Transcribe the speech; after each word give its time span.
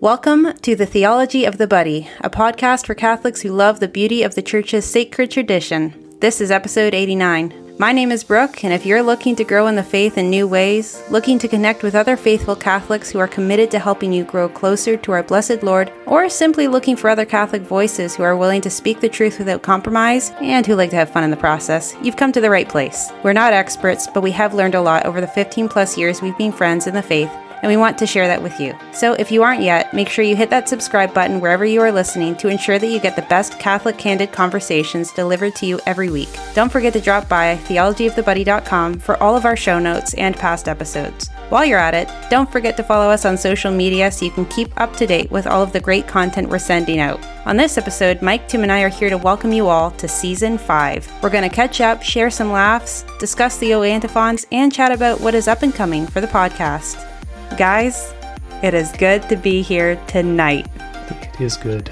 Welcome 0.00 0.52
to 0.58 0.76
the 0.76 0.86
Theology 0.86 1.44
of 1.44 1.58
the 1.58 1.66
Buddy, 1.66 2.08
a 2.20 2.30
podcast 2.30 2.86
for 2.86 2.94
Catholics 2.94 3.40
who 3.40 3.50
love 3.50 3.80
the 3.80 3.88
beauty 3.88 4.22
of 4.22 4.36
the 4.36 4.42
Church's 4.42 4.84
sacred 4.84 5.28
tradition. 5.28 6.16
This 6.20 6.40
is 6.40 6.52
episode 6.52 6.94
89. 6.94 7.74
My 7.80 7.90
name 7.90 8.12
is 8.12 8.22
Brooke, 8.22 8.62
and 8.62 8.72
if 8.72 8.86
you're 8.86 9.02
looking 9.02 9.34
to 9.34 9.42
grow 9.42 9.66
in 9.66 9.74
the 9.74 9.82
faith 9.82 10.16
in 10.16 10.30
new 10.30 10.46
ways, 10.46 11.02
looking 11.10 11.36
to 11.40 11.48
connect 11.48 11.82
with 11.82 11.96
other 11.96 12.16
faithful 12.16 12.54
Catholics 12.54 13.10
who 13.10 13.18
are 13.18 13.26
committed 13.26 13.72
to 13.72 13.80
helping 13.80 14.12
you 14.12 14.22
grow 14.22 14.48
closer 14.48 14.96
to 14.96 15.10
our 15.10 15.24
blessed 15.24 15.64
Lord, 15.64 15.92
or 16.06 16.28
simply 16.28 16.68
looking 16.68 16.94
for 16.94 17.10
other 17.10 17.24
Catholic 17.24 17.62
voices 17.62 18.14
who 18.14 18.22
are 18.22 18.36
willing 18.36 18.60
to 18.60 18.70
speak 18.70 19.00
the 19.00 19.08
truth 19.08 19.40
without 19.40 19.62
compromise 19.62 20.30
and 20.40 20.64
who 20.64 20.76
like 20.76 20.90
to 20.90 20.96
have 20.96 21.10
fun 21.10 21.24
in 21.24 21.32
the 21.32 21.36
process, 21.36 21.96
you've 22.04 22.16
come 22.16 22.30
to 22.30 22.40
the 22.40 22.50
right 22.50 22.68
place. 22.68 23.10
We're 23.24 23.32
not 23.32 23.52
experts, 23.52 24.06
but 24.06 24.22
we 24.22 24.30
have 24.30 24.54
learned 24.54 24.76
a 24.76 24.80
lot 24.80 25.06
over 25.06 25.20
the 25.20 25.26
15 25.26 25.68
plus 25.68 25.98
years 25.98 26.22
we've 26.22 26.38
been 26.38 26.52
friends 26.52 26.86
in 26.86 26.94
the 26.94 27.02
faith 27.02 27.32
and 27.62 27.70
we 27.70 27.76
want 27.76 27.98
to 27.98 28.06
share 28.06 28.26
that 28.26 28.42
with 28.42 28.58
you. 28.60 28.74
So 28.92 29.14
if 29.14 29.30
you 29.30 29.42
aren't 29.42 29.62
yet, 29.62 29.92
make 29.94 30.08
sure 30.08 30.24
you 30.24 30.36
hit 30.36 30.50
that 30.50 30.68
subscribe 30.68 31.12
button 31.14 31.40
wherever 31.40 31.64
you 31.64 31.80
are 31.80 31.92
listening 31.92 32.36
to 32.36 32.48
ensure 32.48 32.78
that 32.78 32.86
you 32.86 33.00
get 33.00 33.16
the 33.16 33.22
best 33.22 33.58
Catholic 33.58 33.98
candid 33.98 34.32
conversations 34.32 35.12
delivered 35.12 35.54
to 35.56 35.66
you 35.66 35.80
every 35.86 36.10
week. 36.10 36.28
Don't 36.54 36.70
forget 36.70 36.92
to 36.92 37.00
drop 37.00 37.28
by 37.28 37.56
theologyofthebuddy.com 37.64 38.98
for 39.00 39.22
all 39.22 39.36
of 39.36 39.44
our 39.44 39.56
show 39.56 39.78
notes 39.78 40.14
and 40.14 40.36
past 40.36 40.68
episodes. 40.68 41.28
While 41.48 41.64
you're 41.64 41.78
at 41.78 41.94
it, 41.94 42.10
don't 42.30 42.50
forget 42.52 42.76
to 42.76 42.82
follow 42.82 43.10
us 43.10 43.24
on 43.24 43.38
social 43.38 43.72
media 43.72 44.12
so 44.12 44.26
you 44.26 44.30
can 44.30 44.44
keep 44.46 44.68
up 44.78 44.94
to 44.96 45.06
date 45.06 45.30
with 45.30 45.46
all 45.46 45.62
of 45.62 45.72
the 45.72 45.80
great 45.80 46.06
content 46.06 46.50
we're 46.50 46.58
sending 46.58 47.00
out. 47.00 47.24
On 47.46 47.56
this 47.56 47.78
episode, 47.78 48.20
Mike, 48.20 48.48
Tim, 48.48 48.62
and 48.62 48.70
I 48.70 48.82
are 48.82 48.90
here 48.90 49.08
to 49.08 49.16
welcome 49.16 49.52
you 49.52 49.68
all 49.68 49.90
to 49.92 50.06
season 50.06 50.58
five. 50.58 51.10
We're 51.22 51.30
going 51.30 51.48
to 51.48 51.54
catch 51.54 51.80
up, 51.80 52.02
share 52.02 52.30
some 52.30 52.52
laughs, 52.52 53.04
discuss 53.18 53.56
the 53.56 53.72
O 53.72 53.82
antiphons, 53.82 54.46
and 54.52 54.70
chat 54.70 54.92
about 54.92 55.20
what 55.22 55.34
is 55.34 55.48
up 55.48 55.62
and 55.62 55.74
coming 55.74 56.06
for 56.06 56.20
the 56.20 56.26
podcast. 56.26 57.17
Guys, 57.56 58.14
it 58.62 58.74
is 58.74 58.92
good 58.92 59.28
to 59.28 59.36
be 59.36 59.62
here 59.62 59.96
tonight. 60.06 60.66
It 61.10 61.40
is 61.40 61.56
good. 61.56 61.90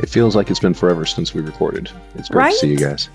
It 0.00 0.08
feels 0.08 0.36
like 0.36 0.50
it's 0.50 0.60
been 0.60 0.74
forever 0.74 1.06
since 1.06 1.32
we 1.34 1.40
recorded. 1.40 1.90
It's 2.14 2.28
great 2.28 2.38
Right? 2.38 2.52
to 2.52 2.58
see 2.58 2.70
you 2.70 2.76
guys. 2.78 3.08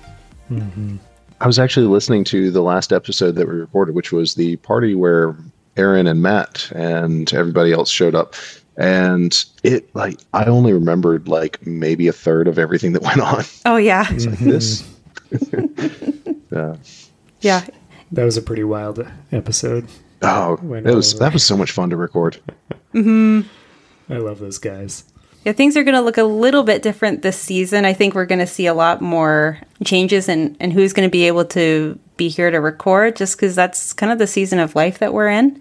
Mm-hmm. 0.50 0.98
I 1.42 1.48
was 1.48 1.60
actually 1.60 1.88
listening 1.88 2.24
to 2.26 2.50
the 2.52 2.62
last 2.62 2.92
episode 2.94 3.34
that 3.36 3.48
we 3.48 3.56
recorded, 3.56 3.96
which 3.96 4.12
was 4.12 4.36
the 4.36 4.56
party 4.58 4.96
where 4.96 5.36
Aaron 5.78 6.08
and 6.08 6.22
Matt 6.22 6.72
and 6.74 7.32
everybody 7.34 7.72
else 7.72 7.90
showed 7.90 8.16
up. 8.16 8.36
And 8.78 9.44
it, 9.64 9.94
like, 9.96 10.20
I 10.34 10.46
only 10.46 10.74
remembered 10.74 11.28
like 11.28 11.66
maybe 11.68 12.08
a 12.08 12.14
third 12.14 12.48
of 12.48 12.58
everything 12.58 12.94
that 12.94 13.02
went 13.04 13.22
on. 13.22 13.44
Oh, 13.66 13.78
yeah. 13.78 14.08
It's 14.10 14.26
like 14.26 14.40
mm-hmm. 14.40 14.50
this. 14.50 14.90
yeah. 16.52 16.76
Yeah. 17.42 17.66
That 18.12 18.24
was 18.26 18.38
a 18.38 18.42
pretty 18.42 18.64
wild 18.64 19.06
episode. 19.32 19.88
Oh, 20.24 20.58
Went 20.62 20.88
it 20.88 20.96
was 20.96 21.18
that 21.20 21.34
was 21.34 21.46
so 21.46 21.58
much 21.58 21.72
fun 21.72 21.90
to 21.90 21.98
record. 21.98 22.40
Mm-hmm. 22.94 23.42
I 24.14 24.18
love 24.18 24.38
those 24.38 24.60
guys. 24.60 25.04
Yeah, 25.46 25.52
things 25.54 25.76
are 25.76 25.84
going 25.84 25.96
to 25.96 26.02
look 26.02 26.20
a 26.20 26.24
little 26.24 26.62
bit 26.62 26.84
different 26.84 27.24
this 27.24 27.40
season. 27.40 27.86
I 27.86 27.94
think 27.94 28.14
we're 28.14 28.28
going 28.28 28.38
to 28.38 28.46
see 28.46 28.68
a 28.68 28.74
lot 28.74 29.02
more 29.02 29.60
changes 29.84 30.30
and 30.30 30.56
in 30.58 30.70
who's 30.70 30.94
going 30.94 31.08
to 31.08 31.12
be 31.12 31.26
able 31.26 31.46
to 31.46 32.00
be 32.16 32.30
here 32.30 32.52
to 32.52 32.60
record, 32.60 33.16
just 33.16 33.36
because 33.36 33.56
that's 33.56 33.92
kind 33.94 34.12
of 34.12 34.20
the 34.20 34.28
season 34.28 34.60
of 34.60 34.76
life 34.76 35.00
that 35.00 35.12
we're 35.12 35.28
in. 35.28 35.60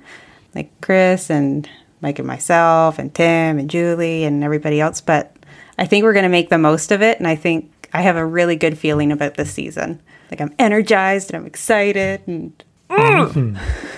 Like 0.54 0.70
Chris 0.82 1.30
and 1.30 1.69
Mike 2.02 2.19
and 2.19 2.28
myself 2.28 2.98
and 2.98 3.14
Tim 3.14 3.58
and 3.58 3.70
Julie 3.70 4.24
and 4.24 4.44
everybody 4.44 4.80
else. 4.80 5.00
But 5.00 5.34
I 5.78 5.86
think 5.86 6.04
we're 6.04 6.12
going 6.12 6.24
to 6.24 6.28
make 6.28 6.50
the 6.50 6.58
most 6.58 6.92
of 6.92 7.02
it. 7.02 7.19
And 7.19 7.26
I 7.26 7.34
think 7.34 7.88
I 7.92 8.02
have 8.02 8.16
a 8.16 8.26
really 8.26 8.56
good 8.56 8.78
feeling 8.78 9.10
about 9.10 9.34
this 9.34 9.52
season. 9.52 10.00
Like 10.30 10.41
I'm 10.41 10.54
energized 10.58 11.30
and 11.30 11.36
I'm 11.41 11.47
excited. 11.47 12.22
And 12.26 12.64
mm. 12.91 13.58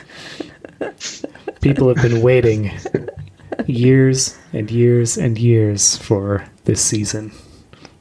People 1.65 1.89
have 1.89 2.03
been 2.03 2.21
waiting 2.21 2.71
years 3.67 4.39
and 4.53 4.71
years 4.71 5.17
and 5.17 5.39
years 5.39 5.97
for 5.97 6.45
this 6.65 6.83
season 6.85 7.33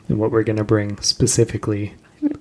and 0.09 0.19
what 0.19 0.31
we're 0.31 0.43
going 0.43 0.57
to 0.57 0.65
bring 0.65 0.99
specifically. 0.99 1.93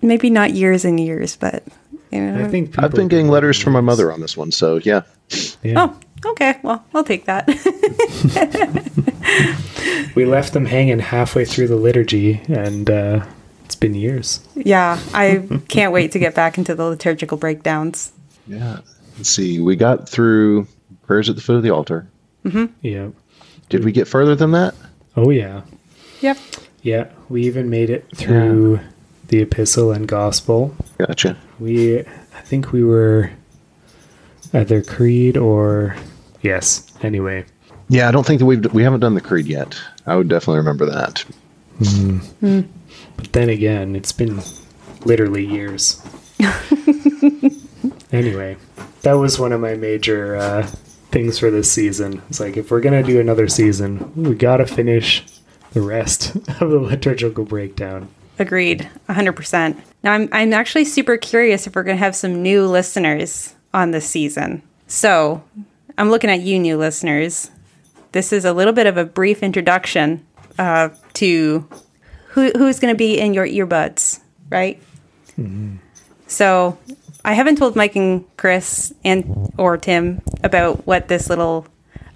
maybe 0.03 0.31
not 0.31 0.53
years 0.53 0.85
and 0.85 0.99
years, 0.99 1.37
but, 1.37 1.63
you 2.11 2.21
know. 2.21 2.45
I 2.45 2.49
think 2.49 2.77
I've 2.77 2.91
been 2.91 3.07
getting 3.07 3.29
letters 3.29 3.57
from 3.57 3.73
my 3.73 3.81
mother 3.81 4.11
on 4.13 4.21
this 4.21 4.37
one, 4.37 4.51
so 4.51 4.81
yeah. 4.83 5.03
Yeah. 5.63 5.95
Oh, 6.25 6.31
okay. 6.31 6.59
Well, 6.63 6.85
I'll 6.93 7.05
take 7.05 7.27
that. 7.27 7.49
We 10.15 10.27
left 10.27 10.53
them 10.53 10.67
hanging 10.67 10.99
halfway 10.99 11.47
through 11.47 11.69
the 11.69 11.77
liturgy, 11.77 12.43
and 12.49 12.91
uh, 12.91 13.25
it's 13.65 13.75
been 13.75 13.95
years. 13.95 14.47
Yeah, 14.55 15.01
I 15.15 15.43
can't 15.69 15.93
wait 15.93 16.13
to 16.13 16.19
get 16.19 16.35
back 16.35 16.59
into 16.59 16.75
the 16.75 16.85
liturgical 16.85 17.39
breakdowns. 17.39 18.13
Yeah. 18.47 18.81
Let's 19.17 19.31
see. 19.31 19.61
We 19.61 19.77
got 19.77 20.09
through 20.09 20.67
prayers 21.13 21.29
at 21.29 21.37
the 21.37 21.43
foot 21.43 21.57
of 21.57 21.63
the 21.63 21.69
altar. 21.69 22.07
Mm-hmm. 22.47 22.73
Yeah. 22.81 23.11
Did 23.69 23.85
we 23.85 23.93
get 23.93 24.09
further 24.09 24.35
than 24.35 24.53
that? 24.53 24.75
Oh, 25.15 25.29
yeah. 25.29 25.61
Yep. 26.23 26.39
Yeah. 26.81 27.11
We 27.29 27.43
even 27.43 27.69
made 27.69 27.91
it 27.91 28.07
through 28.17 28.81
the 29.29 29.43
epistle 29.43 29.93
and 29.93 30.09
gospel. 30.09 30.75
Gotcha. 30.97 31.37
We, 31.59 31.99
I 32.01 32.41
think 32.45 32.73
we 32.73 32.83
were 32.83 33.31
either 34.55 34.81
creed 34.83 35.37
or 35.37 35.95
yes. 36.41 36.91
Anyway, 37.03 37.45
Yeah, 37.91 38.09
I 38.09 38.11
don't 38.11 38.25
think 38.25 38.39
that 38.39 38.47
we've 38.47 38.73
we 38.73 38.83
haven't 38.83 39.01
done 39.01 39.13
the 39.13 39.21
creed 39.21 39.45
yet. 39.45 39.79
I 40.07 40.17
would 40.17 40.29
definitely 40.29 40.61
remember 40.61 40.87
that. 40.87 41.23
Mm. 41.79 42.25
Hmm. 42.41 42.61
but 43.19 43.33
then 43.35 43.51
again, 43.51 43.97
it's 43.97 44.13
been 44.13 44.41
literally 45.05 45.45
years. 45.45 46.01
anyway, 48.13 48.57
that 49.03 49.13
was 49.13 49.39
one 49.39 49.53
of 49.53 49.61
my 49.61 49.75
major 49.75 50.37
uh, 50.37 50.67
things 51.13 51.39
for 51.39 51.51
this 51.51 51.71
season. 51.71 52.23
It's 52.29 52.41
like 52.41 52.57
if 52.57 52.71
we're 52.71 52.81
gonna 52.81 53.03
do 53.03 53.21
another 53.21 53.47
season, 53.47 54.13
we 54.17 54.35
gotta 54.35 54.67
finish 54.67 55.25
the 55.73 55.83
rest 55.83 56.37
of 56.61 56.71
the 56.71 56.81
liturgical 56.81 57.45
breakdown. 57.45 58.09
Agreed. 58.39 58.89
100%. 59.09 59.81
Now, 60.03 60.13
I'm, 60.13 60.29
I'm 60.33 60.53
actually 60.53 60.85
super 60.85 61.17
curious 61.17 61.67
if 61.67 61.77
we're 61.77 61.83
going 61.83 61.97
to 61.97 62.03
have 62.05 62.17
some 62.17 62.43
new 62.43 62.67
listeners 62.67 63.55
on 63.73 63.91
this 63.91 64.09
season. 64.09 64.63
So, 64.87 65.43
I'm 65.99 66.11
looking 66.11 66.31
at 66.31 66.41
you, 66.41 66.59
new 66.59 66.77
listeners. 66.77 67.51
This 68.13 68.33
is 68.33 68.45
a 68.45 68.53
little 68.53 68.73
bit 68.73 68.87
of 68.87 68.97
a 68.97 69.05
brief 69.05 69.43
introduction 69.43 70.27
uh, 70.59 70.91
to 71.15 71.69
who, 72.29 72.51
who's 72.57 72.81
going 72.81 72.93
to 72.93 72.99
be 72.99 73.19
in 73.19 73.35
your 73.35 73.47
earbuds, 73.47 74.21
right? 74.51 74.83
So, 76.27 76.79
I 77.25 77.35
haven't 77.35 77.57
told 77.57 77.77
Mike 77.77 77.97
and 77.97 78.25
Chris 78.37 78.93
and 79.05 79.53
or 79.57 79.77
Tim 79.77 80.23
about 80.43 80.87
what 80.87 81.09
this 81.09 81.29
little 81.29 81.67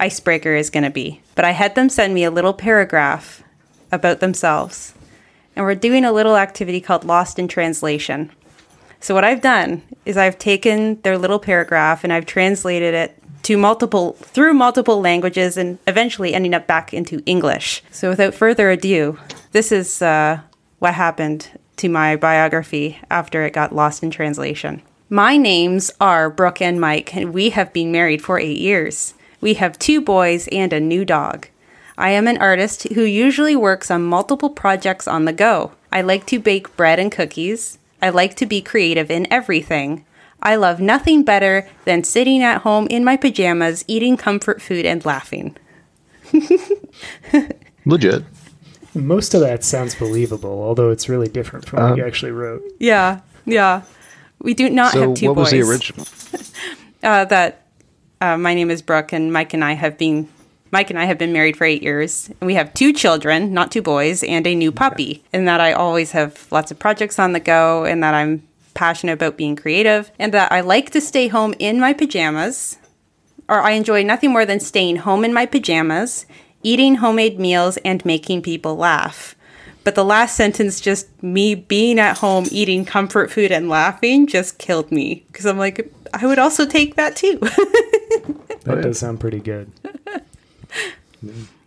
icebreaker 0.01 0.55
is 0.55 0.71
going 0.71 0.85
to 0.85 0.91
be, 0.91 1.21
but 1.35 1.45
I 1.45 1.53
had 1.53 1.75
them 1.75 1.89
send 1.89 2.13
me 2.13 2.25
a 2.25 2.31
little 2.31 2.53
paragraph 2.53 3.43
about 3.93 4.21
themselves 4.21 4.95
and 5.57 5.65
we're 5.65 5.75
doing 5.75 6.05
a 6.05 6.13
little 6.13 6.37
activity 6.37 6.81
called 6.81 7.05
Lost 7.05 7.39
in 7.39 7.49
Translation. 7.49 8.31
So, 9.01 9.15
what 9.15 9.25
I've 9.25 9.41
done 9.41 9.83
is 10.05 10.17
I've 10.17 10.39
taken 10.39 11.01
their 11.01 11.17
little 11.19 11.39
paragraph 11.39 12.05
and 12.05 12.13
I've 12.13 12.27
translated 12.27 12.95
it 12.95 13.23
to 13.45 13.57
multiple, 13.57 14.13
through 14.15 14.55
multiple 14.55 15.01
languages 15.01 15.57
and 15.57 15.79
eventually 15.87 16.35
ending 16.35 16.55
up 16.55 16.67
back 16.67 16.93
into 16.93 17.23
English. 17.27 17.83
So, 17.91 18.11
without 18.11 18.35
further 18.35 18.71
ado, 18.71 19.19
this 19.53 19.73
is 19.73 20.03
uh, 20.03 20.41
what 20.79 20.95
happened 20.95 21.49
to 21.77 21.89
my 21.89 22.17
biography 22.17 22.99
after 23.11 23.45
it 23.45 23.53
got 23.53 23.75
lost 23.75 24.03
in 24.03 24.11
translation. 24.11 24.83
My 25.09 25.37
names 25.37 25.93
are 26.01 26.29
Brooke 26.29 26.61
and 26.61 26.81
Mike, 26.81 27.15
and 27.15 27.33
we 27.33 27.51
have 27.51 27.73
been 27.73 27.93
married 27.93 28.23
for 28.23 28.41
eight 28.41 28.59
years. 28.59 29.15
We 29.41 29.55
have 29.55 29.79
two 29.79 30.01
boys 30.01 30.49
and 30.49 30.73
a 30.73 30.81
new 30.81 31.05
dog. 31.05 31.47
I 31.97 32.11
am 32.11 32.27
an 32.27 32.39
artist 32.39 32.89
who 32.93 33.03
usually 33.03 33.55
works 33.55 33.89
on 33.89 34.03
multiple 34.03 34.51
projects 34.51 35.07
on 35.07 35.25
the 35.25 35.33
go. 35.33 35.71
I 35.93 36.03
like 36.03 36.27
to 36.27 36.41
bake 36.41 36.77
bread 36.77 36.99
and 36.99 37.13
cookies. 37.13 37.79
I 38.03 38.11
like 38.11 38.35
to 38.37 38.47
be 38.47 38.61
creative 38.61 39.09
in 39.09 39.33
everything. 39.33 40.05
I 40.43 40.57
love 40.57 40.81
nothing 40.81 41.23
better 41.23 41.69
than 41.85 42.03
sitting 42.03 42.43
at 42.43 42.63
home 42.63 42.89
in 42.89 43.05
my 43.05 43.17
pajamas, 43.17 43.85
eating 43.87 44.17
comfort 44.17 44.61
food, 44.61 44.85
and 44.85 45.05
laughing. 45.05 45.57
Legit. 47.85 48.25
Most 48.93 49.35
of 49.35 49.41
that 49.41 49.63
sounds 49.63 49.95
believable, 49.95 50.65
although 50.65 50.91
it's 50.91 51.09
really 51.09 51.29
different 51.29 51.69
from 51.69 51.81
what 51.81 51.97
you 51.97 52.03
um, 52.03 52.09
actually 52.09 52.33
wrote. 52.33 52.65
Yeah, 52.81 53.21
yeah. 53.45 53.83
We 54.41 54.55
do 54.55 54.69
not 54.71 54.93
So 54.93 55.01
have 55.01 55.15
two 55.15 55.29
what 55.29 55.35
boys. 55.37 55.43
was 55.45 55.51
the 55.53 55.63
original? 55.63 56.07
Uh, 57.03 57.25
that 57.27 57.63
uh, 58.21 58.37
my 58.37 58.53
name 58.55 58.69
is 58.69 58.83
Brooke, 58.83 59.13
and 59.13 59.33
Mike 59.33 59.55
and 59.55 59.63
I 59.63 59.75
have 59.75 59.97
been 59.97 60.29
Mike 60.73 60.91
and 60.91 60.99
I 60.99 61.05
have 61.05 61.19
been 61.19 61.33
married 61.33 61.57
for 61.57 61.65
eight 61.65 61.83
years, 61.83 62.29
and 62.41 62.47
we 62.47 62.55
have 62.55 62.75
two 62.75 62.93
children, 62.93 63.53
not 63.55 63.71
two 63.71 63.83
boys, 63.83 64.25
and 64.25 64.45
a 64.47 64.55
new 64.55 64.73
puppy. 64.73 65.23
And 65.33 65.47
that 65.47 65.61
I 65.61 65.73
always 65.73 66.11
have 66.13 66.49
lots 66.51 66.73
of 66.73 66.79
projects 66.81 67.19
on 67.21 67.33
the 67.33 67.39
go, 67.39 67.85
and 67.85 68.03
that 68.03 68.15
I'm 68.15 68.43
passionate 68.75 69.13
about 69.13 69.37
being 69.37 69.55
creative, 69.55 70.11
and 70.19 70.35
that 70.35 70.51
I 70.51 70.63
like 70.63 70.91
to 70.91 71.01
stay 71.01 71.29
home 71.29 71.55
in 71.61 71.79
my 71.79 71.93
pajamas, 71.93 72.79
or 73.49 73.61
I 73.61 73.73
enjoy 73.73 74.03
nothing 74.03 74.33
more 74.33 74.45
than 74.45 74.59
staying 74.59 74.97
home 74.97 75.25
in 75.25 75.33
my 75.33 75.47
pajamas, 75.47 76.27
eating 76.65 76.97
homemade 76.97 77.39
meals, 77.39 77.77
and 77.85 78.05
making 78.05 78.43
people 78.43 78.75
laugh. 78.75 79.36
But 79.87 79.95
the 79.95 80.05
last 80.05 80.35
sentence, 80.37 80.81
just 80.81 81.07
me 81.23 81.55
being 81.55 82.01
at 82.01 82.19
home, 82.19 82.47
eating 82.51 82.85
comfort 82.85 83.31
food, 83.31 83.53
and 83.53 83.69
laughing, 83.69 84.27
just 84.27 84.59
killed 84.59 84.91
me. 84.91 85.25
Because 85.29 85.47
I'm 85.47 85.59
like, 85.59 85.93
I 86.13 86.27
would 86.27 86.41
also 86.41 86.67
take 86.67 86.97
that 86.97 87.15
too. 87.15 87.39
That 88.65 88.83
does 88.83 88.99
sound 88.99 89.21
pretty 89.21 89.39
good. 89.39 89.71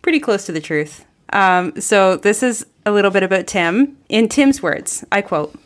Pretty 0.02 0.20
close 0.20 0.44
to 0.44 0.52
the 0.52 0.60
truth. 0.60 1.06
Um, 1.32 1.80
so 1.80 2.16
this 2.16 2.42
is 2.42 2.66
a 2.84 2.92
little 2.92 3.10
bit 3.10 3.22
about 3.22 3.46
Tim. 3.46 3.96
In 4.10 4.28
Tim's 4.28 4.62
words, 4.62 5.02
I 5.10 5.22
quote, 5.22 5.58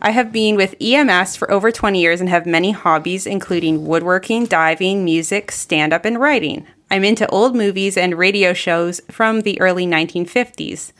I 0.00 0.12
have 0.12 0.32
been 0.32 0.56
with 0.56 0.74
EMS 0.80 1.36
for 1.36 1.50
over 1.50 1.70
20 1.70 2.00
years 2.00 2.20
and 2.20 2.30
have 2.30 2.46
many 2.46 2.70
hobbies, 2.70 3.26
including 3.26 3.86
woodworking, 3.86 4.46
diving, 4.46 5.04
music, 5.04 5.52
stand 5.52 5.92
up, 5.92 6.06
and 6.06 6.18
writing. 6.18 6.66
I'm 6.90 7.04
into 7.04 7.28
old 7.28 7.54
movies 7.54 7.98
and 7.98 8.16
radio 8.16 8.54
shows 8.54 9.02
from 9.10 9.42
the 9.42 9.60
early 9.60 9.86
1950s. 9.86 10.92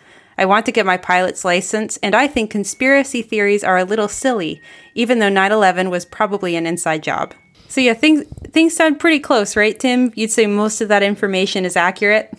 I 0.42 0.44
want 0.44 0.66
to 0.66 0.72
get 0.72 0.84
my 0.84 0.96
pilot's 0.96 1.44
license, 1.44 1.98
and 1.98 2.16
I 2.16 2.26
think 2.26 2.50
conspiracy 2.50 3.22
theories 3.22 3.62
are 3.62 3.78
a 3.78 3.84
little 3.84 4.08
silly, 4.08 4.60
even 4.96 5.20
though 5.20 5.28
9 5.28 5.52
11 5.52 5.88
was 5.88 6.04
probably 6.04 6.56
an 6.56 6.66
inside 6.66 7.04
job. 7.04 7.32
So, 7.68 7.80
yeah, 7.80 7.94
things, 7.94 8.24
things 8.50 8.74
sound 8.74 8.98
pretty 8.98 9.20
close, 9.20 9.54
right, 9.54 9.78
Tim? 9.78 10.12
You'd 10.16 10.32
say 10.32 10.46
most 10.48 10.80
of 10.80 10.88
that 10.88 11.04
information 11.04 11.64
is 11.64 11.76
accurate? 11.76 12.34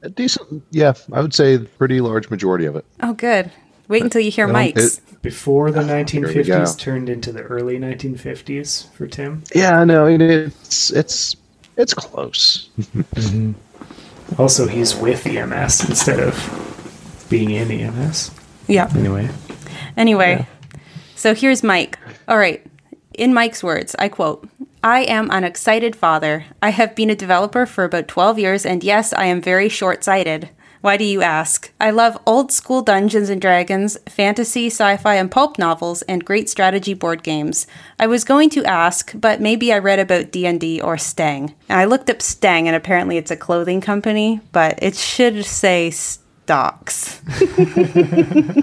A 0.00 0.08
decent, 0.08 0.62
yeah, 0.70 0.94
I 1.12 1.20
would 1.20 1.34
say 1.34 1.58
pretty 1.58 2.00
large 2.00 2.30
majority 2.30 2.64
of 2.64 2.76
it. 2.76 2.86
Oh, 3.02 3.12
good. 3.12 3.52
Wait 3.88 4.02
until 4.02 4.22
you 4.22 4.30
hear 4.30 4.46
Mike's. 4.48 4.96
it- 4.98 5.22
Before 5.22 5.70
the 5.70 5.80
ah, 5.80 5.82
we 5.82 6.02
1950s 6.04 6.78
turned 6.78 7.10
into 7.10 7.30
the 7.30 7.42
early 7.42 7.78
1950s 7.78 8.90
for 8.94 9.06
Tim. 9.06 9.44
yeah, 9.54 9.84
no, 9.84 10.06
it, 10.06 10.22
it's 10.22 10.90
it's 10.92 11.36
it's 11.76 11.92
close. 11.92 12.70
Mm-hmm. 12.78 13.52
Also, 14.40 14.66
he's 14.66 14.96
with 14.96 15.24
EMS 15.26 15.88
instead 15.88 16.18
of 16.18 16.34
being 17.28 17.50
in 17.50 17.70
EMS. 17.70 18.30
yeah. 18.66 18.90
Anyway, 18.96 19.28
Anyway, 19.96 20.46
so 21.14 21.34
here's 21.34 21.62
Mike. 21.62 21.98
All 22.28 22.38
right. 22.38 22.64
In 23.14 23.32
Mike's 23.32 23.62
words, 23.62 23.96
I 23.98 24.08
quote 24.08 24.46
I 24.82 25.00
am 25.00 25.30
an 25.30 25.42
excited 25.42 25.96
father. 25.96 26.44
I 26.62 26.70
have 26.70 26.94
been 26.94 27.10
a 27.10 27.16
developer 27.16 27.64
for 27.66 27.84
about 27.84 28.08
12 28.08 28.38
years, 28.38 28.66
and 28.66 28.84
yes, 28.84 29.12
I 29.12 29.24
am 29.26 29.40
very 29.40 29.68
short 29.68 30.04
sighted. 30.04 30.50
Why 30.82 30.96
do 30.96 31.04
you 31.04 31.22
ask? 31.22 31.72
I 31.80 31.90
love 31.90 32.16
old 32.26 32.52
school 32.52 32.82
Dungeons 32.82 33.28
and 33.28 33.40
Dragons, 33.40 33.98
fantasy, 34.06 34.66
sci-fi, 34.66 35.14
and 35.16 35.30
pulp 35.30 35.58
novels, 35.58 36.02
and 36.02 36.24
great 36.24 36.48
strategy 36.48 36.94
board 36.94 37.24
games. 37.24 37.66
I 37.98 38.06
was 38.06 38.22
going 38.22 38.50
to 38.50 38.64
ask, 38.64 39.12
but 39.18 39.40
maybe 39.40 39.72
I 39.72 39.78
read 39.78 39.98
about 39.98 40.30
D&D 40.30 40.80
or 40.80 40.96
Stang. 40.98 41.54
And 41.68 41.80
I 41.80 41.86
looked 41.86 42.10
up 42.10 42.22
Stang, 42.22 42.68
and 42.68 42.76
apparently 42.76 43.16
it's 43.16 43.32
a 43.32 43.36
clothing 43.36 43.80
company, 43.80 44.40
but 44.52 44.78
it 44.80 44.94
should 44.94 45.44
say 45.44 45.90
Stocks. 46.46 47.20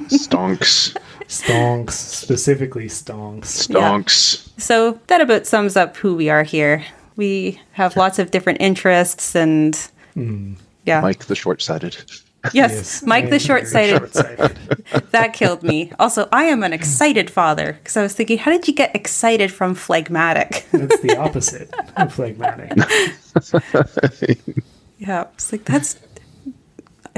Stonks, 0.08 0.96
stonks, 1.28 1.92
specifically 1.92 2.86
stonks. 2.86 3.68
stonks. 3.68 4.50
So 4.58 5.02
that 5.08 5.20
about 5.20 5.46
sums 5.46 5.76
up 5.76 5.98
who 5.98 6.16
we 6.16 6.30
are 6.30 6.44
here. 6.44 6.86
We 7.18 7.60
have 7.74 7.98
lots 7.98 8.20
of 8.20 8.32
different 8.32 8.62
interests 8.62 9.36
and 9.36 9.74
mm. 10.16 10.56
yeah. 10.86 11.02
Mike 11.02 11.26
the 11.26 11.36
short-sighted. 11.36 12.02
yes, 12.54 13.04
Mike 13.06 13.30
the 13.30 13.38
short-sighted. 13.38 13.98
short-sighted. 13.98 14.58
that 15.12 15.34
killed 15.34 15.62
me. 15.62 15.92
Also, 16.00 16.30
I 16.32 16.46
am 16.46 16.64
an 16.64 16.72
excited 16.72 17.30
father 17.30 17.74
because 17.74 17.98
I 17.98 18.02
was 18.02 18.14
thinking, 18.14 18.38
how 18.38 18.52
did 18.52 18.66
you 18.66 18.74
get 18.74 18.96
excited 18.96 19.52
from 19.52 19.76
phlegmatic? 19.76 20.66
That's 20.72 21.02
the 21.02 21.18
opposite 21.18 21.70
of 21.98 22.14
phlegmatic. 22.14 22.78
yeah, 25.00 25.26
it's 25.34 25.52
like 25.52 25.66
that's 25.66 25.98
I 26.13 26.13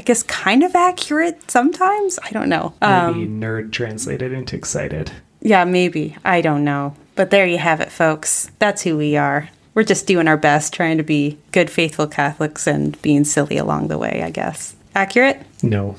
guess 0.05 0.23
kind 0.23 0.63
of 0.63 0.75
accurate 0.75 1.49
sometimes. 1.51 2.19
I 2.23 2.29
don't 2.31 2.49
know. 2.49 2.73
Um, 2.81 3.19
Maybe 3.19 3.31
nerd 3.31 3.71
translated 3.71 4.31
into 4.31 4.55
excited. 4.55 5.11
Yeah, 5.41 5.65
maybe. 5.65 6.17
I 6.23 6.41
don't 6.41 6.63
know. 6.63 6.95
But 7.15 7.29
there 7.29 7.45
you 7.45 7.57
have 7.57 7.81
it, 7.81 7.91
folks. 7.91 8.49
That's 8.59 8.83
who 8.83 8.97
we 8.97 9.17
are. 9.17 9.49
We're 9.73 9.83
just 9.83 10.07
doing 10.07 10.27
our 10.27 10.37
best, 10.37 10.73
trying 10.73 10.97
to 10.97 11.03
be 11.03 11.37
good, 11.51 11.69
faithful 11.69 12.07
Catholics 12.07 12.65
and 12.65 12.99
being 13.01 13.25
silly 13.25 13.57
along 13.57 13.89
the 13.89 13.97
way, 13.97 14.21
I 14.23 14.29
guess. 14.29 14.75
Accurate? 14.95 15.41
No, 15.61 15.95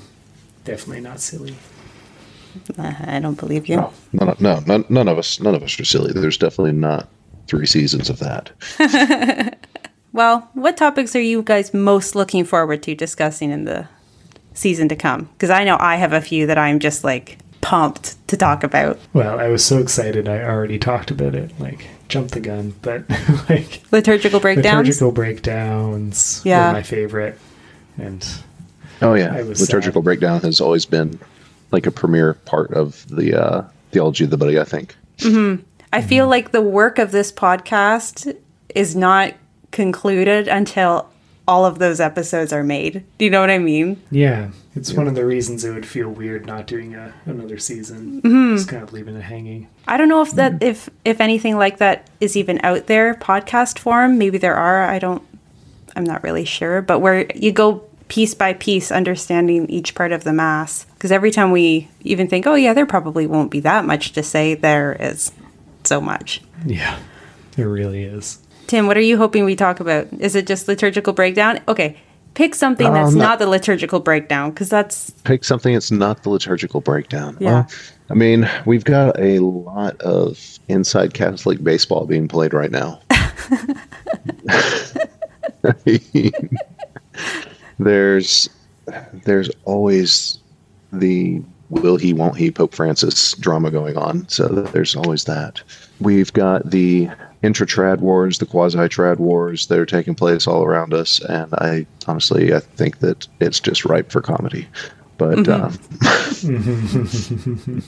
definitely 0.65 1.03
not 1.03 1.21
silly. 1.21 1.57
Uh, 2.79 2.95
I 3.07 3.21
don't 3.21 3.39
believe 3.39 3.69
you. 3.69 3.77
No, 3.77 3.93
no, 4.13 4.37
no, 4.41 4.61
none, 4.61 4.85
none 4.89 5.09
of 5.09 5.19
us, 5.19 5.41
none 5.41 5.55
of 5.55 5.63
us 5.63 5.79
are 5.79 5.85
silly. 5.85 6.13
There's 6.13 6.39
definitely 6.39 6.73
not 6.73 7.09
three 7.47 7.67
seasons 7.67 8.09
of 8.09 8.19
that. 8.21 9.59
Well, 10.17 10.49
what 10.55 10.79
topics 10.79 11.15
are 11.15 11.21
you 11.21 11.43
guys 11.43 11.75
most 11.75 12.15
looking 12.15 12.47
forward 12.47 12.83
to 12.85 12.95
discussing 12.95 13.51
in 13.51 13.67
the 13.67 13.87
season 14.57 14.89
to 14.89 14.97
come? 14.97 15.29
Because 15.35 15.51
I 15.51 15.63
know 15.65 15.77
I 15.79 15.97
have 15.97 16.13
a 16.13 16.21
few 16.21 16.47
that 16.47 16.59
I'm 16.59 16.79
just 16.81 17.05
like 17.05 17.39
pumped 17.61 18.17
to 18.29 18.37
talk 18.37 18.65
about. 18.65 18.99
Well, 19.13 19.39
I 19.41 19.49
was 19.49 19.65
so 19.65 19.79
excited 19.79 20.29
I 20.29 20.43
already 20.43 20.79
talked 20.79 21.11
about 21.11 21.35
it. 21.35 21.51
Like, 21.61 21.87
jump 22.09 22.31
the 22.31 22.41
gun, 22.41 22.75
but 22.83 23.05
like 23.49 23.83
Liturgical 23.93 24.41
breakdowns? 24.41 24.87
liturgical 24.87 25.13
breakdowns 25.13 26.43
Yeah. 26.45 26.69
were 26.69 26.73
my 26.75 26.83
favorite. 26.83 27.39
And 27.99 28.27
Oh 29.03 29.15
yeah, 29.15 29.35
I 29.35 29.43
was 29.43 29.61
liturgical 29.61 30.01
sad. 30.01 30.05
breakdown 30.05 30.41
has 30.43 30.61
always 30.61 30.87
been 30.87 31.19
like 31.73 31.87
a 31.87 31.91
premier 31.91 32.35
part 32.35 32.73
of 32.73 33.07
the 33.15 33.35
uh, 33.35 33.63
theology 33.91 34.25
of 34.25 34.31
the 34.31 34.37
buddy. 34.37 34.59
I 34.59 34.65
think. 34.65 34.95
I 35.93 36.03
feel 36.03 36.29
like 36.29 36.53
the 36.53 36.63
work 36.63 36.99
of 36.99 37.11
this 37.11 37.33
podcast 37.33 38.35
is 38.75 38.95
not 38.95 39.35
concluded 39.73 40.47
until 40.49 41.09
all 41.49 41.65
of 41.65 41.79
those 41.79 42.01
episodes 42.01 42.53
are 42.53 42.65
made. 42.65 43.05
Do 43.19 43.25
you 43.25 43.31
know 43.31 43.41
what 43.41 43.51
I 43.51 43.59
mean? 43.59 44.03
yeah, 44.11 44.51
it's 44.75 44.93
one 44.93 45.07
of 45.09 45.15
the 45.15 45.25
reasons 45.25 45.65
it 45.65 45.73
would 45.73 45.87
feel 45.87 46.09
weird 46.09 46.47
not 46.47 46.67
doing 46.67 46.95
a, 46.95 47.15
another 47.25 47.59
season. 47.59 48.21
Mm-hmm. 48.23 48.57
Just 48.57 48.69
kind 48.69 48.83
of 48.83 48.93
leaving 48.93 49.17
it 49.17 49.23
hanging. 49.23 49.69
I 49.87 49.97
don't 49.97 50.09
know 50.09 50.23
if 50.23 50.33
that 50.33 50.63
if 50.63 50.91
if 51.05 51.21
anything 51.21 51.57
like 51.57 51.79
that 51.79 52.11
is 52.21 52.37
even 52.37 52.61
out 52.63 52.87
there 52.87 53.15
podcast 53.15 53.79
form. 53.79 54.19
Maybe 54.19 54.39
there 54.39 54.57
are. 54.57 54.85
I 54.85 54.99
don't 54.99 55.23
I'm 55.95 56.05
not 56.05 56.23
really 56.23 56.45
sure, 56.45 56.83
but 56.83 56.99
where 57.01 57.27
you 57.35 57.53
go 57.53 57.85
piece 58.09 58.35
by 58.35 58.53
piece 58.53 58.93
understanding 58.93 59.69
each 59.69 59.95
part 59.95 60.13
of 60.13 60.23
the 60.25 60.33
mass 60.33 60.85
because 60.95 61.11
every 61.11 61.31
time 61.31 61.51
we 61.51 61.89
even 62.03 62.29
think, 62.29 62.47
"Oh 62.47 62.55
yeah, 62.55 62.75
there 62.75 62.87
probably 62.87 63.27
won't 63.27 63.51
be 63.51 63.61
that 63.61 63.85
much 63.85 64.13
to 64.13 64.23
say," 64.23 64.55
there 64.55 64.97
is 65.01 65.33
so 65.85 66.01
much. 66.01 66.43
Yeah, 66.65 66.99
it 67.57 67.63
really 67.65 68.05
is. 68.05 68.39
Tim, 68.67 68.87
what 68.87 68.97
are 68.97 69.03
you 69.03 69.17
hoping 69.17 69.45
we 69.45 69.57
talk 69.57 69.81
about? 69.81 70.09
Is 70.19 70.35
it 70.35 70.47
just 70.47 70.69
liturgical 70.69 71.13
breakdown? 71.13 71.61
Okay, 71.69 71.97
pick 72.35 72.55
something 72.55 72.93
that's 72.93 73.13
Um, 73.13 73.19
not 73.19 73.39
the 73.39 73.47
liturgical 73.47 74.01
breakdown 74.01 74.51
because 74.51 74.69
that's 74.69 75.11
Pick 75.25 75.45
something 75.45 75.73
that's 75.75 75.91
not 75.91 76.23
the 76.23 76.31
liturgical 76.31 76.81
breakdown. 76.81 77.37
Yeah. 77.41 77.51
Well, 77.51 77.69
I 78.11 78.15
mean, 78.15 78.49
we've 78.67 78.85
got 78.85 79.19
a 79.19 79.41
lot 79.41 80.01
of 80.03 80.59
inside 80.69 81.15
Catholic 81.15 81.63
baseball 81.65 82.07
being 82.07 82.29
played 82.29 82.55
right 82.55 82.71
now. 82.71 83.01
there's 87.79 88.49
there's 89.25 89.51
always 89.65 90.39
the 90.93 91.43
will 91.69 91.97
he 91.97 92.13
won't 92.13 92.37
he 92.37 92.51
Pope 92.51 92.75
Francis 92.75 93.33
drama 93.35 93.71
going 93.71 93.97
on. 93.97 94.29
So 94.29 94.47
there's 94.49 94.95
always 94.95 95.25
that. 95.25 95.63
We've 96.01 96.33
got 96.33 96.71
the 96.71 97.09
intra 97.47 97.67
trad 97.67 98.01
wars, 98.01 98.39
the 98.39 98.47
quasi 98.47 98.79
trad 98.79 99.19
wars 99.19 99.67
that 99.69 99.79
are 99.79 99.87
taking 99.87 100.15
place 100.15 100.47
all 100.47 100.65
around 100.65 100.93
us, 100.93 101.21
and 101.21 101.53
I 101.55 101.87
honestly 102.07 102.53
I 102.53 102.61
think 102.61 102.99
that 102.99 103.27
it's 103.41 103.61
just 103.61 103.85
ripe 103.85 104.11
for 104.11 104.21
comedy. 104.21 104.69
But 105.17 105.49
uh, 105.49 105.71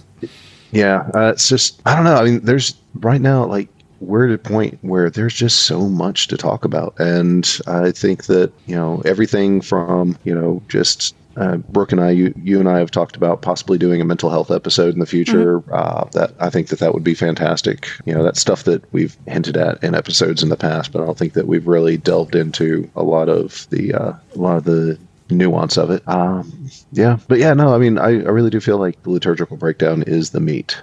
yeah, 0.70 1.10
uh, 1.14 1.32
it's 1.32 1.48
just 1.48 1.82
I 1.84 1.94
don't 1.94 2.04
know. 2.04 2.14
I 2.14 2.24
mean, 2.24 2.40
there's 2.40 2.74
right 2.94 3.20
now 3.20 3.44
like 3.44 3.68
we're 4.00 4.28
at 4.28 4.34
a 4.34 4.38
point 4.38 4.78
where 4.82 5.10
there's 5.10 5.34
just 5.34 5.62
so 5.62 5.88
much 5.88 6.28
to 6.28 6.36
talk 6.36 6.64
about, 6.64 6.94
and 7.00 7.58
I 7.66 7.90
think 7.90 8.26
that 8.26 8.52
you 8.66 8.76
know 8.76 9.02
everything 9.04 9.60
from 9.60 10.16
you 10.24 10.34
know 10.34 10.62
just. 10.68 11.14
Uh, 11.38 11.56
Brooke 11.56 11.92
and 11.92 12.00
I, 12.00 12.10
you, 12.10 12.34
you 12.36 12.58
and 12.58 12.68
I 12.68 12.78
have 12.78 12.90
talked 12.90 13.14
about 13.14 13.42
possibly 13.42 13.78
doing 13.78 14.00
a 14.00 14.04
mental 14.04 14.28
health 14.28 14.50
episode 14.50 14.92
in 14.92 15.00
the 15.00 15.06
future. 15.06 15.62
Uh, 15.72 16.04
that 16.12 16.34
I 16.40 16.50
think 16.50 16.68
that 16.68 16.80
that 16.80 16.94
would 16.94 17.04
be 17.04 17.14
fantastic. 17.14 17.86
You 18.04 18.14
know, 18.14 18.24
that's 18.24 18.40
stuff 18.40 18.64
that 18.64 18.82
we've 18.92 19.16
hinted 19.26 19.56
at 19.56 19.82
in 19.84 19.94
episodes 19.94 20.42
in 20.42 20.48
the 20.48 20.56
past, 20.56 20.92
but 20.92 21.00
I 21.00 21.06
don't 21.06 21.16
think 21.16 21.34
that 21.34 21.46
we've 21.46 21.66
really 21.66 21.96
delved 21.96 22.34
into 22.34 22.90
a 22.96 23.04
lot 23.04 23.28
of 23.28 23.68
the 23.70 23.94
uh, 23.94 24.12
a 24.34 24.38
lot 24.38 24.56
of 24.56 24.64
the 24.64 24.98
nuance 25.30 25.76
of 25.76 25.90
it. 25.90 26.02
Um, 26.08 26.70
yeah, 26.92 27.18
but 27.28 27.38
yeah, 27.38 27.54
no, 27.54 27.74
I 27.74 27.78
mean, 27.78 27.98
I, 27.98 28.08
I 28.08 28.30
really 28.30 28.50
do 28.50 28.60
feel 28.60 28.78
like 28.78 29.02
the 29.02 29.10
liturgical 29.10 29.56
breakdown 29.56 30.02
is 30.06 30.30
the 30.30 30.40
meat, 30.40 30.76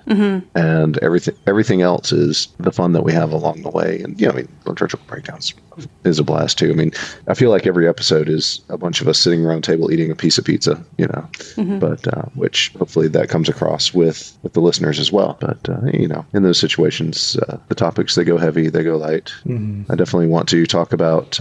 and 0.56 0.98
everything 1.00 1.36
everything 1.48 1.82
else 1.82 2.12
is 2.12 2.48
the 2.60 2.72
fun 2.72 2.94
that 2.94 3.04
we 3.04 3.12
have 3.14 3.32
along 3.32 3.62
the 3.62 3.70
way. 3.70 4.02
And 4.02 4.20
yeah, 4.20 4.30
I 4.30 4.34
mean, 4.34 4.48
liturgical 4.66 5.06
breakdowns 5.08 5.54
is 6.06 6.20
a 6.20 6.24
blast 6.24 6.58
too. 6.58 6.70
I 6.72 6.74
mean, 6.74 6.92
I 7.28 7.34
feel 7.34 7.50
like 7.50 7.68
every 7.68 7.88
episode 7.88 8.30
is 8.30 8.62
a 8.70 8.78
bunch 8.78 9.02
of 9.02 9.08
us 9.08 9.20
sitting 9.20 9.46
around 9.46 9.60
a 9.60 9.62
table 9.62 9.92
eating 9.92 10.10
a 10.12 10.16
piece 10.16 10.38
of 10.38 10.46
pizza, 10.46 10.82
you 10.98 11.08
know, 11.08 11.28
but 11.80 12.08
uh, 12.08 12.24
which 12.36 12.72
hopefully 12.78 13.08
that 13.10 13.30
comes 13.30 13.50
across 13.50 13.94
with 13.94 14.38
with 14.44 14.54
the 14.54 14.62
listeners 14.62 15.00
as 15.00 15.12
well. 15.12 15.38
But 15.40 15.68
uh, 15.70 15.82
you 15.94 16.08
know, 16.08 16.25
in 16.34 16.44
those 16.44 16.60
situations, 16.60 17.38
uh, 17.50 17.58
the 17.68 17.75
topics 17.75 18.16
they 18.16 18.24
go 18.24 18.38
heavy, 18.38 18.70
they 18.70 18.84
go 18.84 18.98
light. 18.98 19.34
I 19.90 19.96
definitely 19.96 20.28
want 20.28 20.48
to 20.50 20.66
talk 20.66 20.94
about. 20.94 21.40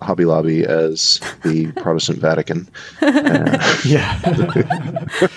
Uh, 0.00 0.04
Hobby 0.04 0.24
Lobby 0.24 0.64
as 0.64 1.20
the 1.42 1.72
Protestant 1.76 2.18
Vatican. 2.18 2.68
Yeah. 3.84 4.20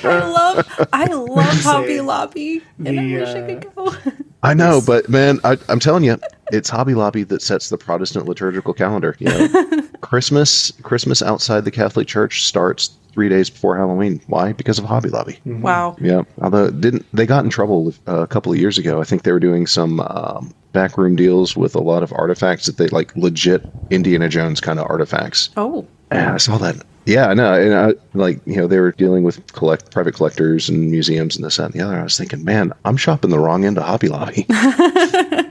I 0.04 0.28
love 0.28 0.88
I 0.92 1.06
love 1.06 1.54
Say 1.54 1.62
Hobby 1.62 2.01
Lobby 2.01 2.63
and 2.84 3.00
I 3.00 3.04
the, 3.04 3.16
wish 3.20 3.30
I 3.30 3.39
uh, 3.39 3.48
could 3.48 3.75
go. 3.75 3.94
I 4.44 4.54
know, 4.54 4.82
but 4.86 5.10
man, 5.10 5.39
I, 5.44 5.58
I'm 5.68 5.80
telling 5.80 6.04
you, 6.04 6.18
it's 6.51 6.70
Hobby 6.70 6.96
Lobby 6.96 7.24
that 7.24 7.42
sets 7.42 7.70
the 7.70 7.78
Protestant 7.78 8.25
liturgical 8.25 8.74
calendar. 8.74 9.16
You 9.20 9.28
know, 9.28 9.82
Christmas 10.01 10.72
Christmas 10.82 11.22
outside 11.22 11.66
the 11.66 11.72
Catholic 11.72 12.08
Church 12.08 12.44
starts 12.44 12.92
three 13.12 13.30
days 13.30 13.50
before 13.50 13.78
Halloween. 13.78 14.22
Why? 14.28 14.54
Because 14.54 14.80
of 14.80 14.86
Hobby 14.86 15.10
Lobby. 15.10 15.39
Wow. 15.46 15.98
Yeah. 16.00 16.24
Although 16.42 16.72
didn't 16.72 17.06
they 17.13 17.25
got 17.25 17.44
in 17.44 17.50
trouble 17.50 17.94
uh, 18.08 18.22
a 18.22 18.28
couple 18.28 18.51
of 18.51 18.58
years 18.58 18.78
ago? 18.78 19.01
I 19.01 19.04
think 19.04 19.24
they 19.24 19.32
were 19.32 19.39
doing 19.39 19.68
some 19.68 20.00
um, 20.00 20.54
backroom 20.72 21.16
deals 21.16 21.56
with 21.56 21.76
a 21.76 21.80
lot 21.80 22.04
of 22.04 22.14
artifacts 22.14 22.66
that 22.66 22.78
they 22.78 22.88
like 22.88 23.16
legit 23.16 23.66
Indiana 23.90 24.30
Jones 24.30 24.62
kind 24.62 24.80
of 24.80 24.88
artifacts. 24.88 25.50
Oh. 25.58 25.86
Yeah, 26.12 26.34
I 26.34 26.38
saw 26.38 26.58
that. 26.58 26.84
Yeah, 27.06 27.34
no, 27.34 27.54
and 27.54 27.74
I, 27.74 27.94
like 28.14 28.40
you 28.46 28.58
know 28.58 28.68
they 28.68 28.80
were 28.80 28.92
dealing 28.92 29.24
with 29.24 29.52
collect 29.54 29.92
private 29.92 30.14
collectors 30.14 30.70
and 30.70 30.92
museums 30.92 31.36
and 31.36 31.44
this 31.46 31.58
that 31.58 31.66
and 31.66 31.74
the 31.74 31.82
other. 31.82 32.00
I 32.00 32.04
was 32.04 32.18
thinking, 32.18 32.44
man, 32.44 32.72
I'm 32.86 32.98
shopping 32.98 33.32
the 33.32 33.40
wrong 33.40 33.66
end 33.66 33.78
of 33.78 33.84
Hobby 33.84 34.10
Lobby. 34.10 34.46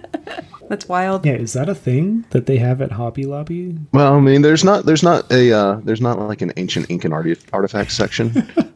That's 0.69 0.87
wild. 0.87 1.25
Yeah, 1.25 1.33
is 1.33 1.55
that 1.55 1.69
a 1.69 1.75
thing 1.75 2.27
that 2.31 2.47
they 2.47 2.59
have 2.59 2.83
at 2.83 2.93
Hobby 2.93 3.25
Lobby? 3.25 3.77
well, 3.93 4.15
I 4.15 4.21
mean, 4.21 4.43
there's 4.43 4.63
not 4.63 4.85
there's 4.85 5.03
not 5.03 5.31
a 5.33 5.53
uh, 5.53 5.81
there's 5.83 6.01
not 6.01 6.19
like 6.21 6.43
an 6.43 6.53
ancient 6.57 6.91
Incan 6.91 7.13
arti- 7.13 7.39
artifact 7.53 7.91
section. 7.91 8.49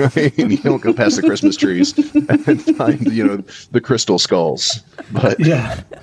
Right? 0.00 0.38
you 0.38 0.56
don't 0.58 0.80
go 0.82 0.92
past 0.92 1.16
the 1.16 1.22
Christmas 1.22 1.56
trees 1.56 1.96
and 2.14 2.76
find 2.76 3.00
you 3.12 3.26
know 3.26 3.44
the 3.72 3.80
crystal 3.80 4.18
skulls, 4.18 4.82
but 5.12 5.38
Yeah. 5.40 5.80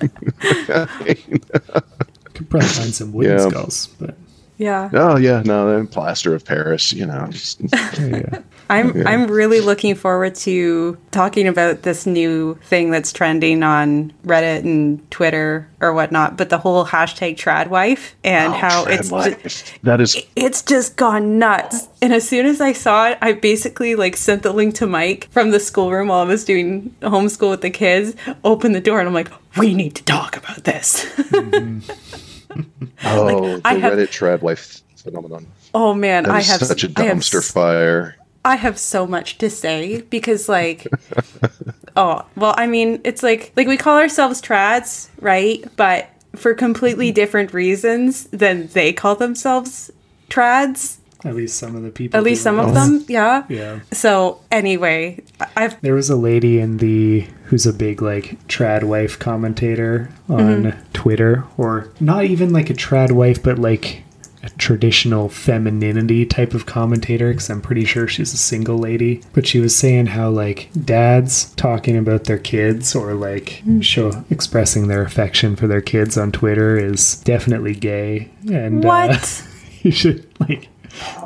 Could 2.34 2.50
probably 2.50 2.68
find 2.68 2.94
some 2.94 3.12
wooden 3.12 3.38
Yeah. 3.38 3.48
skulls, 3.48 3.88
but 4.00 4.14
Yeah. 4.58 4.90
oh 4.92 5.16
yeah, 5.16 5.42
no, 5.44 5.70
then 5.74 5.86
plaster 5.86 6.34
of 6.34 6.44
Paris, 6.44 6.92
you 6.92 7.06
know. 7.06 7.26
just- 7.30 7.60
yeah. 7.98 8.40
I'm 8.70 9.06
I'm 9.06 9.26
really 9.28 9.60
looking 9.60 9.94
forward 9.94 10.34
to 10.36 10.98
talking 11.10 11.48
about 11.48 11.82
this 11.82 12.06
new 12.06 12.54
thing 12.64 12.90
that's 12.90 13.12
trending 13.12 13.62
on 13.62 14.12
Reddit 14.26 14.60
and 14.60 15.10
Twitter 15.10 15.68
or 15.80 15.92
whatnot, 15.94 16.36
but 16.36 16.50
the 16.50 16.58
whole 16.58 16.84
hashtag 16.84 17.36
tradwife 17.36 18.14
and 18.24 18.52
oh, 18.52 18.56
how 18.56 18.84
Trad 18.84 18.98
it's 18.98 19.10
life. 19.12 19.64
ju- 19.72 19.78
that 19.84 20.00
is 20.00 20.16
it's 20.36 20.62
just 20.62 20.96
gone 20.96 21.38
nuts. 21.38 21.88
And 22.02 22.12
as 22.12 22.28
soon 22.28 22.46
as 22.46 22.60
I 22.60 22.72
saw 22.72 23.08
it, 23.08 23.18
I 23.22 23.32
basically 23.32 23.94
like 23.94 24.16
sent 24.16 24.42
the 24.42 24.52
link 24.52 24.74
to 24.76 24.86
Mike 24.86 25.28
from 25.30 25.50
the 25.50 25.60
schoolroom 25.60 26.08
while 26.08 26.20
I 26.20 26.24
was 26.24 26.44
doing 26.44 26.94
homeschool 27.00 27.50
with 27.50 27.62
the 27.62 27.70
kids, 27.70 28.14
opened 28.44 28.74
the 28.74 28.80
door 28.80 28.98
and 29.00 29.08
I'm 29.08 29.14
like, 29.14 29.30
we 29.56 29.74
need 29.74 29.94
to 29.96 30.04
talk 30.04 30.36
about 30.36 30.64
this. 30.64 31.06
oh 33.04 33.56
the 33.56 33.60
I 33.64 33.74
have- 33.74 33.92
Reddit 33.94 34.10
tradwife 34.10 34.82
phenomenon. 34.96 35.46
oh 35.74 35.94
man, 35.94 36.24
That 36.24 36.32
I 36.32 36.40
have 36.42 36.60
such 36.60 36.84
a 36.84 36.88
dumpster 36.88 37.38
s- 37.38 37.50
fire. 37.50 38.16
I 38.44 38.56
have 38.56 38.78
so 38.78 39.06
much 39.06 39.38
to 39.38 39.50
say 39.50 40.02
because 40.02 40.48
like 40.48 40.86
oh, 41.96 42.24
well, 42.36 42.54
I 42.56 42.66
mean, 42.66 43.00
it's 43.04 43.22
like 43.22 43.52
like 43.56 43.66
we 43.66 43.76
call 43.76 43.96
ourselves 43.98 44.40
trads, 44.40 45.08
right? 45.20 45.64
But 45.76 46.08
for 46.36 46.54
completely 46.54 47.10
different 47.12 47.52
reasons 47.52 48.24
than 48.26 48.68
they 48.68 48.92
call 48.92 49.16
themselves 49.16 49.90
trads. 50.30 50.98
At 51.24 51.34
least 51.34 51.58
some 51.58 51.74
of 51.74 51.82
the 51.82 51.90
people. 51.90 52.16
At 52.16 52.22
least 52.22 52.44
some 52.44 52.60
of 52.60 52.74
them, 52.74 53.04
yeah. 53.08 53.44
Yeah. 53.48 53.80
So 53.92 54.40
anyway, 54.52 55.20
I- 55.40 55.48
I've 55.56 55.80
There 55.80 55.94
was 55.94 56.10
a 56.10 56.16
lady 56.16 56.60
in 56.60 56.76
the 56.76 57.26
who's 57.46 57.66
a 57.66 57.72
big 57.72 58.00
like 58.00 58.38
trad 58.46 58.84
wife 58.84 59.18
commentator 59.18 60.10
on 60.28 60.38
Mm-hmm. 60.64 60.92
Twitter, 60.92 61.44
or 61.56 61.88
not 61.98 62.24
even 62.24 62.52
like 62.52 62.70
a 62.70 62.74
trad 62.74 63.10
wife, 63.12 63.42
but 63.42 63.58
like 63.58 63.84
a 63.86 64.04
traditional 64.56 65.28
femininity 65.28 66.24
type 66.26 66.54
of 66.54 66.66
commentator. 66.66 67.30
Because 67.30 67.50
I'm 67.50 67.60
pretty 67.60 67.84
sure 67.84 68.08
she's 68.08 68.32
a 68.32 68.36
single 68.38 68.78
lady. 68.78 69.22
But 69.32 69.46
she 69.46 69.60
was 69.60 69.74
saying 69.76 70.06
how 70.06 70.30
like 70.30 70.68
dads 70.84 71.52
talking 71.54 71.96
about 71.96 72.24
their 72.24 72.38
kids 72.38 72.94
or 72.94 73.14
like 73.14 73.62
Mm. 73.66 73.82
show 73.82 74.24
expressing 74.30 74.88
their 74.88 75.02
affection 75.02 75.56
for 75.56 75.66
their 75.66 75.80
kids 75.80 76.16
on 76.16 76.32
Twitter 76.32 76.76
is 76.76 77.16
definitely 77.22 77.74
gay. 77.74 78.30
And 78.50 78.84
uh, 78.84 78.88
what? 78.88 79.44
you 79.82 79.90
should 79.90 80.26
like 80.40 80.68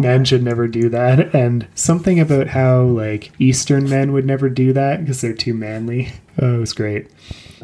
men 0.00 0.24
should 0.24 0.42
never 0.42 0.66
do 0.68 0.88
that 0.90 1.34
and 1.34 1.66
something 1.74 2.20
about 2.20 2.48
how 2.48 2.82
like 2.82 3.30
eastern 3.38 3.88
men 3.88 4.12
would 4.12 4.26
never 4.26 4.48
do 4.50 4.72
that 4.72 5.00
because 5.00 5.20
they're 5.22 5.32
too 5.32 5.54
manly 5.54 6.12
oh 6.40 6.56
it 6.56 6.58
was 6.58 6.72
great 6.74 7.06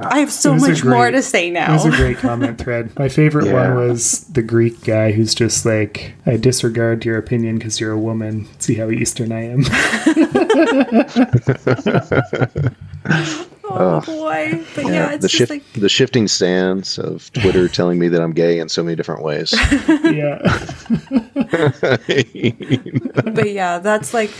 I 0.01 0.21
have 0.21 0.33
so 0.33 0.51
It 0.51 0.55
was 0.55 0.65
a 0.65 0.69
much 0.71 0.85
more 0.85 1.11
to 1.11 1.23
say 1.23 1.51
now. 1.51 1.65
it 1.65 1.69
now. 1.69 1.75
was 1.75 1.85
a 1.87 1.91
great 1.91 2.19
comment 2.19 2.59
thread 2.59 2.97
my 2.99 3.09
favorite 3.09 3.47
Yeah. 3.47 3.75
one 3.75 3.89
was 3.89 4.21
the 4.25 4.43
greek 4.43 4.85
guy 4.85 5.13
who's 5.13 5.35
just 5.35 5.65
like 5.67 6.15
i 6.27 6.37
disregard 6.37 7.05
your 7.05 7.19
opinion 7.19 7.59
because 7.59 7.81
you're 7.81 7.93
a 7.93 7.99
woman 7.99 8.47
see 8.59 8.75
how 8.75 8.91
eastern 8.91 9.33
i 9.33 9.43
am 9.45 9.65
oh 13.71 14.01
boy. 14.05 14.65
But 14.75 14.87
yeah, 14.87 15.13
it's 15.13 15.23
the 15.23 15.29
just 15.29 15.35
shift, 15.35 15.51
like 15.51 15.73
the 15.75 15.89
shifting 15.89 16.29
sands 16.29 16.99
of 16.99 17.31
Twitter 17.33 17.69
telling 17.79 17.99
me 17.99 18.09
that 18.09 18.21
I'm 18.21 18.33
gay 18.33 18.59
in 18.59 18.69
so 18.69 18.83
many 18.83 18.97
different 18.97 19.23
ways. 19.23 19.53
yeah 19.89 20.39
but 23.25 23.51
yeah, 23.51 23.79
that's 23.79 24.15
like, 24.15 24.31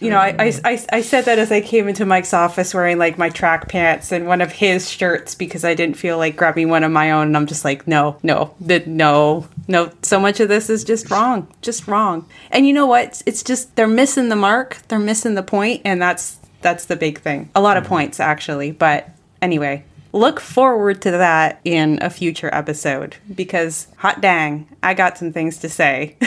you 0.00 0.10
know, 0.10 0.18
I, 0.18 0.34
I, 0.38 0.52
I, 0.64 0.86
I 0.92 1.00
said 1.00 1.24
that 1.24 1.38
as 1.38 1.50
I 1.50 1.60
came 1.60 1.88
into 1.88 2.04
Mike's 2.04 2.34
office 2.34 2.74
wearing 2.74 2.98
like 2.98 3.16
my 3.16 3.30
track 3.30 3.68
pants 3.68 4.12
and 4.12 4.26
one 4.26 4.40
of 4.40 4.52
his 4.52 4.90
shirts 4.90 5.34
because 5.34 5.64
I 5.64 5.74
didn't 5.74 5.96
feel 5.96 6.18
like 6.18 6.36
grabbing 6.36 6.68
one 6.68 6.84
of 6.84 6.92
my 6.92 7.10
own. 7.12 7.28
And 7.28 7.36
I'm 7.36 7.46
just 7.46 7.64
like, 7.64 7.88
no, 7.88 8.18
no, 8.22 8.54
no, 8.60 9.48
no. 9.68 9.92
So 10.02 10.20
much 10.20 10.40
of 10.40 10.48
this 10.48 10.68
is 10.68 10.84
just 10.84 11.10
wrong, 11.10 11.48
just 11.62 11.88
wrong. 11.88 12.28
And 12.50 12.66
you 12.66 12.72
know 12.72 12.86
what? 12.86 13.04
It's, 13.04 13.22
it's 13.26 13.42
just 13.42 13.74
they're 13.76 13.86
missing 13.86 14.28
the 14.28 14.36
mark. 14.36 14.78
They're 14.88 14.98
missing 14.98 15.34
the 15.34 15.42
point, 15.42 15.82
and 15.84 16.00
that's 16.00 16.38
that's 16.60 16.86
the 16.86 16.96
big 16.96 17.20
thing. 17.20 17.50
A 17.54 17.60
lot 17.60 17.76
of 17.76 17.84
mm-hmm. 17.84 17.94
points 17.94 18.20
actually, 18.20 18.72
but 18.72 19.08
anyway. 19.40 19.84
Look 20.16 20.40
forward 20.40 21.02
to 21.02 21.10
that 21.10 21.60
in 21.62 21.98
a 22.00 22.08
future 22.08 22.48
episode 22.50 23.16
because 23.34 23.88
hot 23.98 24.22
dang, 24.22 24.66
I 24.82 24.94
got 24.94 25.18
some 25.18 25.30
things 25.30 25.58
to 25.58 25.68
say. 25.68 26.16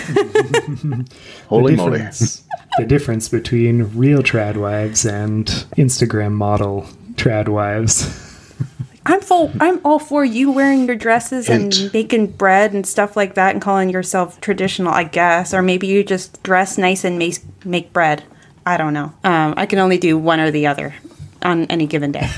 Holy 1.48 1.76
the 1.76 1.78
moly. 1.78 2.00
the 2.78 2.86
difference 2.86 3.30
between 3.30 3.98
real 3.98 4.22
trad 4.22 4.58
wives 4.58 5.08
and 5.08 5.48
instagram 5.76 6.34
model 6.34 6.88
trad 7.14 7.50
wives 7.50 8.28
I'm 9.08 9.22
full. 9.22 9.52
I'm 9.60 9.82
all 9.84 9.98
for 9.98 10.24
you 10.24 10.52
wearing 10.52 10.86
your 10.86 10.96
dresses 10.96 11.48
Hint. 11.48 11.80
and 11.80 11.94
making 11.94 12.28
bread 12.28 12.74
and 12.74 12.86
stuff 12.86 13.18
like 13.18 13.34
that, 13.34 13.56
and 13.56 13.62
calling 13.62 13.90
yourself 13.90 14.40
traditional, 14.40 14.94
I 14.94 15.04
guess. 15.06 15.52
Or 15.52 15.64
maybe 15.64 15.88
you 15.88 16.04
just 16.04 16.44
dress 16.44 16.78
nice 16.78 17.04
and 17.04 17.18
make 17.18 17.40
make 17.66 17.92
bread. 17.92 18.24
I 18.68 18.78
don't 18.78 18.94
know. 18.94 19.12
Um, 19.24 19.56
I 19.58 19.66
can 19.66 19.80
only 19.80 19.98
do 19.98 20.16
one 20.16 20.40
or 20.40 20.52
the 20.52 20.68
other 20.68 20.94
on 21.42 21.66
any 21.66 21.88
given 21.88 22.12
day. 22.12 22.30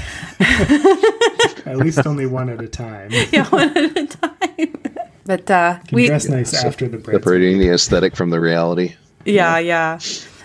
At 1.65 1.77
least 1.77 2.05
only 2.05 2.25
one 2.25 2.49
at 2.49 2.61
a 2.61 2.67
time 2.67 3.09
yeah, 3.31 3.47
one 3.49 3.77
at 3.77 3.97
a 3.97 4.07
time. 4.07 4.75
But 5.25 5.49
uh, 5.51 5.79
we, 5.91 6.07
dress 6.07 6.27
nice 6.27 6.53
after 6.53 6.87
the 6.87 6.97
bread 6.97 7.15
Separating 7.15 7.59
the 7.59 7.69
aesthetic 7.69 8.15
from 8.15 8.29
the 8.31 8.39
reality. 8.39 8.95
yeah, 9.25 9.59
yeah. 9.59 9.99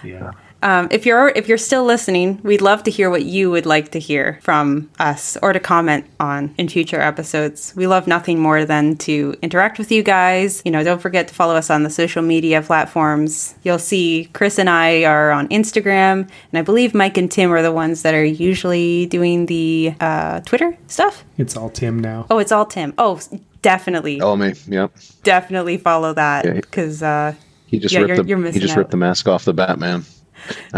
yeah 0.05 0.33
Um, 0.63 0.89
if 0.91 1.05
you're 1.05 1.29
if 1.29 1.49
you're 1.49 1.59
still 1.59 1.85
listening, 1.85 2.41
we'd 2.43 2.63
love 2.63 2.83
to 2.85 2.91
hear 2.91 3.11
what 3.11 3.25
you 3.25 3.51
would 3.51 3.67
like 3.67 3.91
to 3.93 3.99
hear 4.01 4.39
from 4.43 4.89
us 4.99 5.37
or 5.43 5.53
to 5.53 5.61
comment 5.61 6.07
on 6.19 6.55
in 6.57 6.69
future 6.69 7.01
episodes. 7.01 7.75
We 7.77 7.87
love 7.87 8.07
nothing 8.07 8.41
more 8.41 8.65
than 8.65 8.97
to 8.99 9.35
interact 9.43 9.79
with 9.79 9.93
you 9.93 10.03
guys. 10.03 10.63
You 10.65 10.71
know, 10.71 10.83
don't 10.83 11.01
forget 11.01 11.29
to 11.29 11.35
follow 11.35 11.55
us 11.57 11.69
on 11.69 11.83
the 11.83 11.91
social 11.91 12.23
media 12.23 12.63
platforms. 12.63 13.55
You'll 13.65 13.79
see 13.79 14.31
Chris 14.33 14.59
and 14.59 14.71
I 14.71 15.05
are 15.05 15.31
on 15.31 15.47
Instagram, 15.49 16.29
and 16.51 16.59
I 16.59 16.63
believe 16.63 16.95
Mike 16.95 17.19
and 17.19 17.31
Tim 17.31 17.53
are 17.53 17.63
the 17.63 17.71
ones 17.73 18.03
that 18.03 18.15
are 18.15 18.25
usually 18.25 19.07
doing 19.07 19.47
the 19.47 19.95
uh, 20.01 20.41
Twitter 20.41 20.77
stuff. 20.89 21.23
it's 21.39 21.55
all 21.57 21.69
tim 21.71 21.99
now 22.01 22.27
Oh, 22.31 22.39
it's 22.39 22.51
all 22.51 22.65
Tim. 22.65 22.95
Oh, 22.97 23.21
definitely, 23.63 24.21
Oh 24.23 24.37
me, 24.37 24.55
yep. 24.69 24.91
definitely 25.23 25.77
follow 25.77 26.15
that 26.15 26.45
Yeah. 26.47 26.53
because 26.55 27.03
uh, 27.03 27.35
He 27.67 27.79
just 27.79 27.93
Yeah, 27.93 28.01
ripped 28.01 28.09
you're- 28.11 28.23
the 28.23 28.29
you're 28.29 28.53
he 28.53 28.59
just 28.61 28.73
out. 28.73 28.79
ripped 28.79 28.91
the 28.93 28.97
mask 28.97 29.29
off 29.29 29.45
the 29.45 29.53
Batman. 29.53 30.05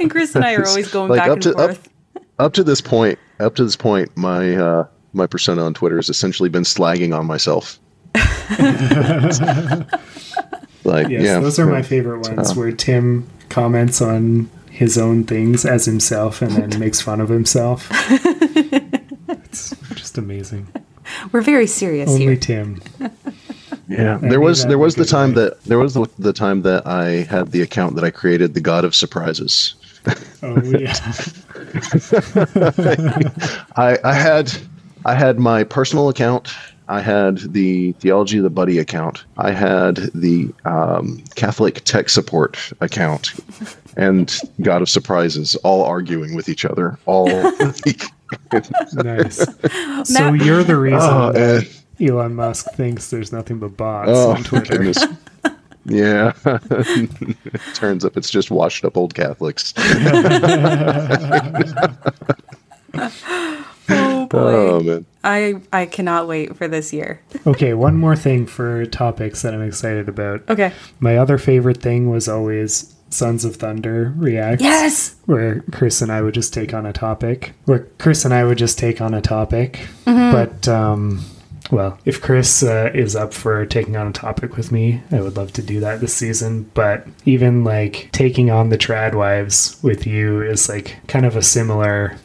and 0.00 0.10
Chris 0.10 0.34
and 0.34 0.44
I 0.44 0.54
are 0.54 0.66
always 0.66 0.90
going 0.90 1.10
Like, 1.10 1.20
back 1.20 1.28
up 1.28 1.34
and 1.34 1.42
to- 1.42 1.52
forth. 1.52 1.88
Up 2.38 2.52
to 2.54 2.64
this 2.64 2.80
point, 2.80 3.18
up 3.40 3.54
to 3.56 3.64
this 3.64 3.76
point, 3.76 4.16
my 4.16 4.56
uh, 4.56 4.86
my 5.12 5.26
persona 5.26 5.62
on 5.64 5.74
Twitter 5.74 5.96
has 5.96 6.08
essentially 6.08 6.48
been 6.48 6.64
slagging 6.64 7.16
on 7.16 7.26
myself. 7.26 7.78
like 10.84 11.08
Yes, 11.08 11.22
yeah, 11.22 11.38
those 11.40 11.58
are 11.58 11.66
my 11.66 11.82
favorite 11.82 12.20
ones 12.28 12.54
where 12.54 12.72
Tim 12.72 13.28
comments 13.48 14.00
on 14.00 14.50
his 14.70 14.96
own 14.98 15.24
things 15.24 15.64
as 15.64 15.84
himself 15.84 16.42
and 16.42 16.50
then 16.52 16.80
makes 16.80 17.00
fun 17.00 17.20
of 17.20 17.28
himself. 17.28 17.86
it's 19.28 19.74
just 19.94 20.18
amazing. 20.18 20.66
We're 21.30 21.42
very 21.42 21.66
serious 21.66 22.08
Only 22.08 22.22
here. 22.22 22.36
Tim. 22.36 22.82
Yeah, 23.92 24.18
there 24.22 24.40
was 24.40 24.66
there 24.66 24.78
was 24.78 24.94
the 24.96 25.04
time 25.04 25.30
way. 25.30 25.42
that 25.42 25.62
there 25.64 25.78
was 25.78 25.94
the, 25.94 26.06
the 26.18 26.32
time 26.32 26.62
that 26.62 26.86
I 26.86 27.22
had 27.24 27.52
the 27.52 27.62
account 27.62 27.94
that 27.96 28.04
I 28.04 28.10
created, 28.10 28.54
the 28.54 28.60
God 28.60 28.84
of 28.84 28.94
Surprises. 28.94 29.74
Oh 30.42 30.60
yeah. 30.62 30.94
I, 33.76 33.98
I 34.04 34.12
had 34.12 34.52
I 35.04 35.14
had 35.14 35.38
my 35.38 35.64
personal 35.64 36.08
account. 36.08 36.52
I 36.88 37.00
had 37.00 37.38
the 37.52 37.92
Theology 37.92 38.38
of 38.38 38.44
the 38.44 38.50
Buddy 38.50 38.78
account. 38.78 39.24
I 39.38 39.52
had 39.52 39.96
the 40.14 40.52
um, 40.64 41.22
Catholic 41.36 41.82
Tech 41.84 42.08
Support 42.08 42.58
account, 42.80 43.32
and 43.96 44.36
God 44.60 44.82
of 44.82 44.88
Surprises, 44.90 45.54
all 45.56 45.84
arguing 45.84 46.34
with 46.34 46.48
each 46.48 46.64
other. 46.64 46.98
All 47.06 47.26
like, 47.86 48.02
nice. 48.94 49.36
So 50.08 50.32
Matt- 50.32 50.44
you're 50.44 50.64
the 50.64 50.76
reason 50.76 50.98
Oh, 51.00 51.32
that. 51.32 51.81
Elon 52.00 52.34
Musk 52.34 52.66
thinks 52.74 53.10
there's 53.10 53.32
nothing 53.32 53.58
but 53.58 53.76
bots 53.76 54.10
Oh, 54.12 54.30
on 54.32 54.42
Twitter. 54.44 54.78
goodness. 54.78 55.04
Yeah. 55.84 56.30
Turns 57.74 58.04
up 58.04 58.16
it's 58.16 58.30
just 58.30 58.52
washed 58.52 58.84
up 58.84 58.96
old 58.96 59.14
Catholics. 59.16 59.74
Oh 63.88 64.26
boy. 64.26 64.38
Oh 64.38 64.80
man. 64.80 65.04
I 65.24 65.56
I 65.72 65.86
cannot 65.86 66.28
wait 66.28 66.56
for 66.56 66.68
this 66.68 66.92
year. 66.92 67.20
Okay, 67.46 67.74
one 67.74 67.96
more 67.96 68.14
thing 68.16 68.46
for 68.46 68.86
topics 68.86 69.42
that 69.42 69.54
I'm 69.54 69.62
excited 69.62 70.08
about. 70.08 70.48
Okay. 70.48 70.72
My 71.00 71.16
other 71.16 71.36
favorite 71.36 71.82
thing 71.82 72.08
was 72.10 72.28
always 72.28 72.94
Sons 73.10 73.44
of 73.44 73.56
Thunder 73.56 74.14
Reacts. 74.16 74.62
Yes. 74.62 75.16
Where 75.26 75.60
Chris 75.72 76.00
and 76.00 76.12
I 76.12 76.22
would 76.22 76.34
just 76.34 76.54
take 76.54 76.72
on 76.72 76.86
a 76.86 76.92
topic. 76.92 77.52
Where 77.64 77.80
Chris 77.98 78.24
and 78.24 78.32
I 78.32 78.44
would 78.44 78.56
just 78.58 78.78
take 78.78 79.00
on 79.00 79.14
a 79.14 79.20
topic. 79.20 79.80
Mm-hmm. 80.06 80.32
But, 80.32 80.68
um, 80.68 81.22
well, 81.72 81.98
if 82.04 82.20
Chris 82.20 82.62
uh, 82.62 82.90
is 82.94 83.16
up 83.16 83.32
for 83.32 83.64
taking 83.66 83.96
on 83.96 84.06
a 84.06 84.12
topic 84.12 84.56
with 84.56 84.70
me, 84.70 85.02
I 85.10 85.20
would 85.20 85.36
love 85.36 85.52
to 85.54 85.62
do 85.62 85.80
that 85.80 86.00
this 86.00 86.14
season. 86.14 86.70
But 86.74 87.06
even 87.24 87.64
like 87.64 88.10
taking 88.12 88.50
on 88.50 88.68
the 88.68 88.78
Trad 88.78 89.14
Wives 89.14 89.82
with 89.82 90.06
you 90.06 90.42
is 90.42 90.68
like 90.68 90.98
kind 91.08 91.26
of 91.26 91.34
a 91.34 91.42
similar 91.42 92.18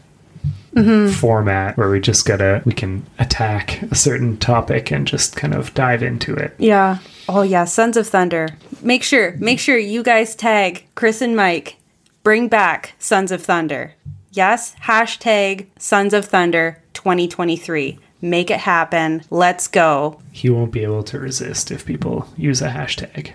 format 1.14 1.76
where 1.76 1.90
we 1.90 2.00
just 2.00 2.26
gotta 2.28 2.62
we 2.64 2.72
can 2.72 3.04
attack 3.18 3.82
a 3.82 3.96
certain 3.96 4.38
topic 4.38 4.92
and 4.92 5.08
just 5.08 5.36
kind 5.36 5.56
of 5.56 5.74
dive 5.74 6.04
into 6.04 6.36
it. 6.36 6.54
Yeah. 6.60 7.00
Oh 7.28 7.42
yeah, 7.42 7.66
Sons 7.66 7.98
of 7.98 8.08
Thunder. 8.08 8.50
Make 8.82 9.02
sure, 9.02 9.36
make 9.40 9.60
sure 9.60 9.78
you 9.78 10.04
guys 10.04 10.36
tag 10.36 10.86
Chris 10.94 11.22
and 11.22 11.36
Mike. 11.36 11.78
Bring 12.22 12.48
back 12.48 12.94
Sons 13.00 13.32
of 13.32 13.42
Thunder. 13.42 13.96
Yes, 14.32 14.76
hashtag 14.84 15.66
Sons 15.80 16.14
of 16.14 16.26
Thunder 16.26 16.84
2023. 16.94 17.98
Make 18.22 18.50
it 18.50 18.60
happen. 18.60 19.24
Let's 19.30 19.68
go. 19.68 20.20
He 20.32 20.50
won't 20.50 20.72
be 20.72 20.82
able 20.84 21.04
to 21.04 21.20
resist 21.20 21.70
if 21.70 21.86
people 21.86 22.28
use 22.36 22.62
a 22.64 22.70
hashtag. 22.70 23.32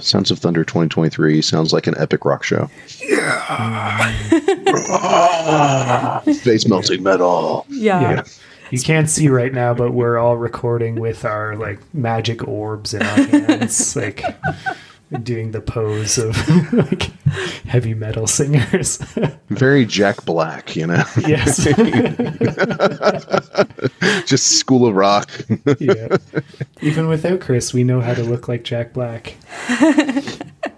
Sounds 0.00 0.30
of 0.30 0.38
Thunder 0.38 0.62
2023 0.62 1.40
sounds 1.40 1.72
like 1.72 1.86
an 1.86 1.94
epic 1.96 2.24
rock 2.24 2.42
show. 2.42 2.68
Yeah. 3.02 4.10
Face 6.42 6.68
melting 6.68 7.02
metal. 7.02 7.64
Yeah. 7.70 8.00
Yeah. 8.00 8.24
You 8.70 8.80
can't 8.80 9.08
see 9.08 9.28
right 9.28 9.54
now, 9.54 9.72
but 9.74 9.92
we're 9.92 10.18
all 10.18 10.36
recording 10.36 10.96
with 10.96 11.24
our 11.24 11.56
like 11.56 11.78
magic 11.94 12.46
orbs 12.46 12.92
in 12.94 13.02
our 13.02 13.22
hands, 13.28 13.94
like 13.96 14.22
doing 15.22 15.52
the 15.52 15.60
pose 15.60 16.18
of 16.18 16.36
like 16.72 17.02
heavy 17.66 17.94
metal 17.94 18.26
singers. 18.26 18.96
Very 19.48 19.86
Jack 19.86 20.24
Black, 20.24 20.74
you 20.74 20.86
know? 20.86 21.04
yes. 21.26 21.64
just 24.26 24.58
School 24.58 24.86
of 24.86 24.94
Rock. 24.94 25.30
yeah. 25.78 26.16
Even 26.80 27.08
without 27.08 27.40
Chris, 27.40 27.72
we 27.72 27.84
know 27.84 28.00
how 28.00 28.14
to 28.14 28.22
look 28.22 28.48
like 28.48 28.64
Jack 28.64 28.92
Black. 28.92 29.36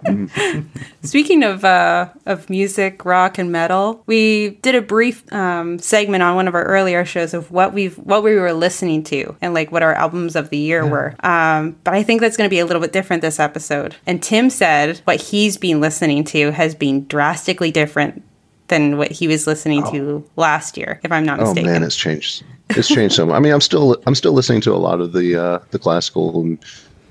Speaking 1.03 1.43
of 1.43 1.63
uh, 1.63 2.09
of 2.25 2.49
music, 2.49 3.05
rock 3.05 3.37
and 3.37 3.51
metal, 3.51 4.03
we 4.05 4.51
did 4.61 4.75
a 4.75 4.81
brief 4.81 5.31
um, 5.33 5.79
segment 5.79 6.23
on 6.23 6.35
one 6.35 6.47
of 6.47 6.55
our 6.55 6.63
earlier 6.65 7.05
shows 7.05 7.33
of 7.33 7.51
what 7.51 7.73
we've 7.73 7.97
what 7.97 8.23
we 8.23 8.35
were 8.35 8.53
listening 8.53 9.03
to 9.05 9.35
and 9.41 9.53
like 9.53 9.71
what 9.71 9.83
our 9.83 9.93
albums 9.93 10.35
of 10.35 10.49
the 10.49 10.57
year 10.57 10.85
were. 10.85 11.15
Um, 11.21 11.77
but 11.83 11.93
I 11.93 12.03
think 12.03 12.21
that's 12.21 12.37
going 12.37 12.47
to 12.49 12.53
be 12.53 12.59
a 12.59 12.65
little 12.65 12.81
bit 12.81 12.91
different 12.91 13.21
this 13.21 13.39
episode. 13.39 13.95
And 14.05 14.21
Tim 14.21 14.49
said 14.49 14.99
what 15.05 15.21
he's 15.21 15.57
been 15.57 15.79
listening 15.81 16.23
to 16.25 16.51
has 16.51 16.75
been 16.75 17.05
drastically 17.07 17.71
different 17.71 18.23
than 18.67 18.97
what 18.97 19.11
he 19.11 19.27
was 19.27 19.47
listening 19.47 19.83
to 19.91 20.23
last 20.35 20.77
year, 20.77 20.99
if 21.03 21.11
I'm 21.11 21.25
not 21.25 21.39
Oh 21.39 21.45
mistaken. 21.45 21.71
man, 21.71 21.83
it's 21.83 21.95
changed. 21.95 22.43
It's 22.69 22.87
changed 22.87 23.15
so 23.15 23.25
much. 23.25 23.35
I 23.35 23.39
mean, 23.39 23.51
I'm 23.51 23.61
still 23.61 23.97
I'm 24.05 24.13
still 24.13 24.33
listening 24.33 24.61
to 24.61 24.73
a 24.73 24.77
lot 24.77 25.01
of 25.01 25.11
the 25.13 25.35
uh, 25.35 25.59
the 25.71 25.79
classical 25.79 26.41
and 26.41 26.59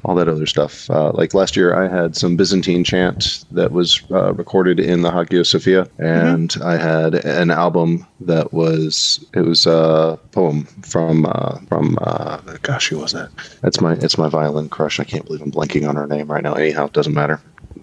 all 0.08 0.14
that 0.14 0.28
other 0.28 0.46
stuff. 0.46 0.90
Uh, 0.90 1.12
like 1.12 1.34
last 1.34 1.54
year, 1.54 1.74
I 1.74 1.86
had 1.86 2.16
some 2.16 2.34
Byzantine 2.34 2.82
chant 2.82 3.44
that 3.50 3.72
was 3.72 4.02
uh, 4.10 4.32
recorded 4.32 4.80
in 4.80 5.02
the 5.02 5.10
Hagia 5.10 5.44
Sophia, 5.44 5.86
and 5.98 6.56
I 6.64 6.78
had 6.78 7.14
an 7.26 7.50
album 7.50 8.06
that 8.20 8.52
was 8.52 9.24
it 9.34 9.42
was 9.42 9.66
a 9.66 10.18
poem 10.32 10.64
from 10.82 11.26
uh, 11.26 11.58
from 11.68 11.98
uh, 12.00 12.38
gosh, 12.62 12.88
who 12.88 12.98
was 12.98 13.12
that? 13.12 13.28
That's 13.60 13.82
my 13.82 13.92
it's 13.94 14.16
my 14.16 14.30
violin 14.30 14.70
crush. 14.70 14.98
I 14.98 15.04
can't 15.04 15.26
believe 15.26 15.42
I'm 15.42 15.52
blanking 15.52 15.86
on 15.86 15.96
her 15.96 16.06
name 16.06 16.30
right 16.30 16.42
now. 16.42 16.54
Anyhow, 16.54 16.86
it 16.86 16.94
doesn't 16.94 17.14
matter. 17.14 17.40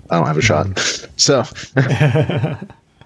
I 0.09 0.17
don't 0.17 0.27
have 0.27 0.37
a 0.37 0.41
shot. 0.41 0.67
So 1.15 1.43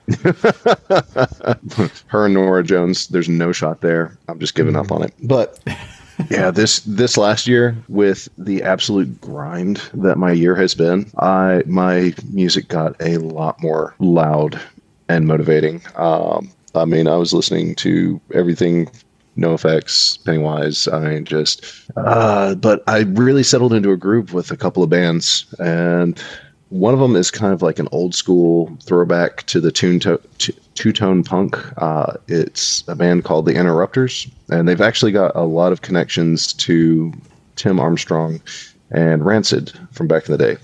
her 2.08 2.26
and 2.26 2.34
Norah 2.34 2.64
Jones, 2.64 3.08
there's 3.10 3.30
no 3.30 3.52
shot 3.52 3.82
there. 3.82 4.18
I'm 4.28 4.40
just 4.40 4.56
giving 4.56 4.78
up 4.78 4.92
on 4.92 5.04
it. 5.04 5.14
But 5.22 5.60
yeah, 6.30 6.52
this 6.52 6.80
this 6.82 7.18
last 7.18 7.48
year 7.48 7.78
with 7.88 8.28
the 8.38 8.62
absolute 8.62 9.22
grind 9.22 9.78
that 9.94 10.18
my 10.18 10.32
year 10.32 10.56
has 10.56 10.74
been, 10.76 11.10
I 11.18 11.64
my 11.66 12.14
music 12.32 12.68
got 12.68 12.96
a 13.02 13.18
lot 13.18 13.62
more 13.62 13.96
loud 14.00 14.60
and 15.08 15.28
motivating. 15.28 15.82
Um, 15.96 16.52
I 16.76 16.86
mean, 16.86 17.08
I 17.08 17.16
was 17.16 17.34
listening 17.34 17.76
to 17.76 18.20
everything. 18.34 18.90
NOFX, 19.38 20.26
Pennywise. 20.26 20.90
I 20.90 21.00
mean, 21.00 21.24
just. 21.24 21.64
Uh, 21.96 22.56
but 22.56 22.84
I 22.88 23.02
really 23.02 23.44
settled 23.44 23.72
into 23.72 23.92
a 23.92 23.98
group 23.98 24.34
with 24.34 24.52
a 24.52 24.58
couple 24.58 24.84
of 24.84 24.90
bands, 24.90 25.46
and 25.60 26.22
one 26.70 26.94
of 26.94 27.00
them 27.00 27.16
is 27.16 27.32
kind 27.32 27.54
of 27.54 27.62
like 27.62 27.80
an 27.80 27.88
old 27.94 28.14
school 28.14 28.76
throwback 28.84 29.44
to 29.44 29.62
the 29.62 29.72
tune 29.72 30.00
to, 30.02 30.20
two 30.80 30.94
tone 30.94 31.26
punk. 31.26 31.58
Uh, 31.78 32.14
it's 32.30 32.86
a 32.88 32.96
band 32.96 33.26
called 33.26 33.46
the 33.46 33.54
Interrupters, 33.54 34.28
and 34.50 34.66
they've 34.66 34.80
actually 34.80 35.12
got 35.12 35.36
a 35.36 35.44
lot 35.44 35.74
of 35.74 35.82
connections 35.82 36.54
to 36.54 37.12
Tim 37.58 37.82
Armstrong 37.82 38.42
and 38.90 39.26
Rancid 39.26 39.74
from 39.92 40.08
back 40.08 40.26
in 40.28 40.32
the 40.32 40.38
day. 40.38 40.58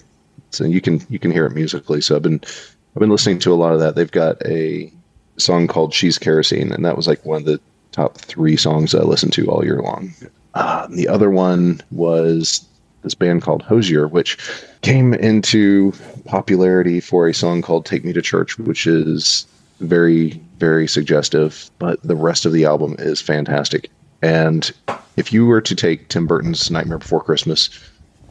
So 0.52 0.64
you 0.64 0.80
can 0.80 1.06
you 1.10 1.20
can 1.20 1.32
hear 1.32 1.46
it 1.46 1.54
musically. 1.54 2.00
So 2.00 2.16
I've 2.16 2.22
been 2.22 2.40
I've 2.42 3.00
been 3.02 3.10
listening 3.10 3.40
to 3.40 3.54
a 3.54 3.56
lot 3.56 3.74
of 3.74 3.82
that. 3.82 3.96
They've 3.96 4.10
got 4.10 4.42
a 4.46 4.90
song 5.36 5.68
called 5.68 5.94
"She's 5.94 6.18
Kerosene," 6.18 6.72
and 6.72 6.86
that 6.86 6.96
was 6.96 7.10
like 7.10 7.26
one 7.26 7.40
of 7.40 7.46
the 7.46 7.60
top 7.92 8.18
three 8.18 8.56
songs 8.56 8.96
I 8.96 9.00
listened 9.00 9.34
to 9.34 9.48
all 9.48 9.66
year 9.66 9.82
long. 9.82 10.14
Uh, 10.54 10.88
the 10.88 11.10
other 11.10 11.30
one 11.30 11.82
was 11.92 12.66
this 13.04 13.16
band 13.16 13.42
called 13.42 13.64
Hozier, 13.64 14.08
which 14.08 14.38
came 14.82 15.14
into 15.14 15.92
popularity 16.24 17.02
for 17.02 17.28
a 17.28 17.34
song 17.34 17.62
called 17.62 17.86
Take 17.86 18.06
Me 18.06 18.14
to 18.14 18.22
Church, 18.22 18.58
which 18.58 18.88
is 18.88 19.46
very, 19.80 20.42
very 20.58 20.88
suggestive, 20.88 21.70
but 21.80 22.02
the 22.04 22.16
rest 22.16 22.46
of 22.46 22.54
the 22.54 22.66
album 22.66 22.96
is 23.00 23.22
fantastic. 23.22 23.90
And 24.22 24.72
if 25.18 25.32
you 25.32 25.46
were 25.46 25.62
to 25.62 25.76
take 25.76 26.10
Tim 26.10 26.28
Burton's 26.28 26.72
Nightmare 26.72 26.98
Before 26.98 27.24
Christmas 27.24 27.70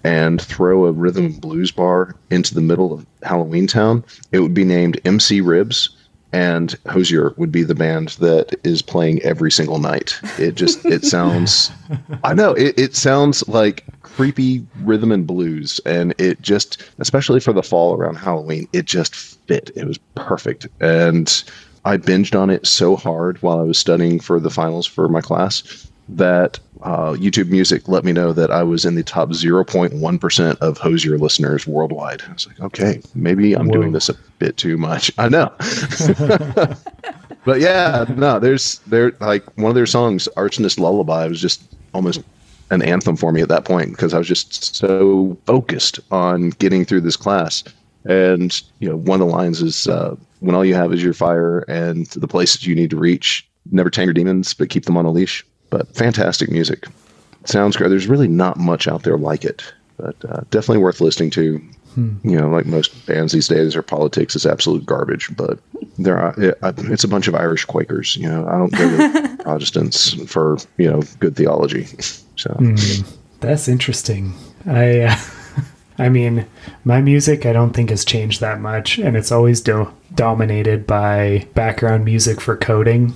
and 0.02 0.40
throw 0.40 0.86
a 0.86 0.92
rhythm 0.92 1.32
blues 1.32 1.70
bar 1.70 2.14
into 2.30 2.54
the 2.54 2.60
middle 2.60 2.92
of 2.92 3.06
Halloween 3.22 3.66
Town, 3.66 4.04
it 4.32 4.40
would 4.40 4.54
be 4.54 4.64
named 4.64 5.00
MC 5.04 5.40
Ribs. 5.40 5.90
And 6.32 6.76
Hozier 6.88 7.32
would 7.36 7.52
be 7.52 7.62
the 7.62 7.76
band 7.76 8.08
that 8.18 8.58
is 8.64 8.82
playing 8.82 9.22
every 9.22 9.52
single 9.52 9.78
night. 9.78 10.18
It 10.36 10.56
just, 10.56 10.84
it 10.84 11.04
sounds, 11.14 11.70
I 12.24 12.34
know, 12.34 12.54
it, 12.54 12.76
it 12.76 12.96
sounds 12.96 13.46
like 13.46 13.84
creepy 14.14 14.64
rhythm 14.82 15.10
and 15.10 15.26
blues. 15.26 15.80
And 15.84 16.14
it 16.18 16.40
just, 16.40 16.82
especially 16.98 17.40
for 17.40 17.52
the 17.52 17.62
fall 17.62 17.94
around 17.96 18.16
Halloween, 18.16 18.68
it 18.72 18.84
just 18.84 19.14
fit. 19.14 19.70
It 19.74 19.86
was 19.86 19.98
perfect. 20.14 20.66
And 20.80 21.42
I 21.84 21.96
binged 21.96 22.38
on 22.38 22.48
it 22.48 22.66
so 22.66 22.96
hard 22.96 23.42
while 23.42 23.58
I 23.58 23.64
was 23.64 23.78
studying 23.78 24.20
for 24.20 24.38
the 24.38 24.50
finals 24.50 24.86
for 24.86 25.08
my 25.08 25.20
class 25.20 25.88
that 26.08 26.60
uh, 26.82 27.12
YouTube 27.12 27.48
Music 27.48 27.88
let 27.88 28.04
me 28.04 28.12
know 28.12 28.32
that 28.32 28.50
I 28.50 28.62
was 28.62 28.84
in 28.84 28.94
the 28.94 29.02
top 29.02 29.30
0.1% 29.30 30.58
of 30.58 30.78
Hozier 30.78 31.18
listeners 31.18 31.66
worldwide. 31.66 32.22
I 32.28 32.32
was 32.32 32.46
like, 32.46 32.60
okay, 32.60 33.00
maybe 33.14 33.54
I'm 33.54 33.68
Whoa. 33.68 33.74
doing 33.74 33.92
this 33.92 34.10
a 34.10 34.14
bit 34.38 34.56
too 34.58 34.76
much. 34.76 35.10
I 35.16 35.28
know. 35.28 35.50
but 37.44 37.60
yeah, 37.60 38.04
no, 38.16 38.38
there's 38.38 38.78
there 38.80 39.12
like 39.20 39.44
one 39.56 39.70
of 39.70 39.74
their 39.74 39.86
songs, 39.86 40.28
Arsonist 40.36 40.78
Lullaby, 40.78 41.26
was 41.26 41.40
just 41.40 41.74
almost 41.94 42.22
an 42.70 42.82
anthem 42.82 43.16
for 43.16 43.32
me 43.32 43.40
at 43.40 43.48
that 43.48 43.64
point 43.64 43.90
because 43.90 44.14
I 44.14 44.18
was 44.18 44.28
just 44.28 44.74
so 44.74 45.36
focused 45.46 46.00
on 46.10 46.50
getting 46.50 46.84
through 46.84 47.02
this 47.02 47.16
class. 47.16 47.64
And 48.04 48.60
you 48.80 48.88
know, 48.88 48.96
one 48.96 49.20
of 49.20 49.28
the 49.28 49.32
lines 49.32 49.62
is 49.62 49.86
uh, 49.86 50.16
when 50.40 50.54
all 50.54 50.64
you 50.64 50.74
have 50.74 50.92
is 50.92 51.02
your 51.02 51.14
fire 51.14 51.60
and 51.60 52.06
the 52.06 52.28
places 52.28 52.66
you 52.66 52.74
need 52.74 52.90
to 52.90 52.96
reach. 52.96 53.48
Never 53.70 53.90
tame 53.90 54.06
your 54.06 54.14
demons, 54.14 54.52
but 54.52 54.68
keep 54.68 54.84
them 54.84 54.96
on 54.96 55.06
a 55.06 55.10
leash. 55.10 55.44
But 55.70 55.94
fantastic 55.94 56.50
music. 56.50 56.86
Sounds 57.44 57.76
great. 57.76 57.88
There's 57.88 58.06
really 58.06 58.28
not 58.28 58.58
much 58.58 58.86
out 58.86 59.02
there 59.02 59.16
like 59.16 59.44
it, 59.44 59.62
but 59.96 60.16
uh, 60.28 60.42
definitely 60.50 60.78
worth 60.78 61.00
listening 61.00 61.30
to. 61.30 61.62
You 61.96 62.40
know, 62.40 62.48
like 62.48 62.66
most 62.66 63.06
bands 63.06 63.32
these 63.32 63.48
days, 63.48 63.72
their 63.74 63.82
politics 63.82 64.34
is 64.36 64.46
absolute 64.46 64.84
garbage. 64.84 65.28
But 65.36 65.58
there 65.98 66.18
are 66.18 66.34
it, 66.40 66.58
it's 66.90 67.04
a 67.04 67.08
bunch 67.08 67.28
of 67.28 67.34
Irish 67.34 67.64
Quakers. 67.64 68.16
You 68.16 68.28
know, 68.28 68.46
I 68.48 68.52
don't 68.58 68.72
go 68.72 68.88
to 68.96 69.36
Protestants 69.42 70.12
for 70.30 70.58
you 70.76 70.90
know 70.90 71.02
good 71.20 71.36
theology. 71.36 71.86
So 72.36 72.50
That's 73.38 73.68
interesting. 73.68 74.34
I, 74.66 75.02
uh, 75.02 75.16
I 75.98 76.08
mean, 76.08 76.46
my 76.84 77.00
music 77.00 77.46
I 77.46 77.52
don't 77.52 77.72
think 77.72 77.90
has 77.90 78.04
changed 78.04 78.40
that 78.40 78.60
much, 78.60 78.98
and 78.98 79.16
it's 79.16 79.30
always 79.30 79.60
do- 79.60 79.92
dominated 80.16 80.84
by 80.84 81.46
background 81.54 82.04
music 82.04 82.40
for 82.40 82.56
coding. 82.56 83.14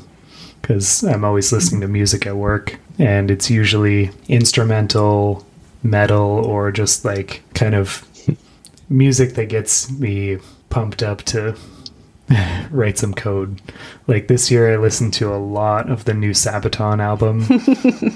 because 0.62 1.02
I'm 1.02 1.24
always 1.24 1.50
listening 1.52 1.80
to 1.80 1.88
music 1.88 2.26
at 2.28 2.36
work, 2.36 2.78
and 2.98 3.28
it's 3.28 3.50
usually 3.50 4.10
instrumental, 4.28 5.44
metal, 5.82 6.44
or 6.46 6.70
just 6.70 7.04
like 7.04 7.42
kind 7.54 7.74
of 7.74 8.06
music 8.88 9.34
that 9.34 9.48
gets 9.48 9.90
me 9.90 10.38
pumped 10.70 11.02
up 11.02 11.22
to 11.22 11.56
write 12.70 12.98
some 12.98 13.14
code. 13.14 13.60
Like 14.06 14.28
this 14.28 14.50
year, 14.50 14.72
I 14.72 14.76
listened 14.76 15.14
to 15.14 15.32
a 15.32 15.36
lot 15.38 15.90
of 15.90 16.04
the 16.04 16.14
new 16.14 16.30
Sabaton 16.32 17.00
album, 17.00 17.40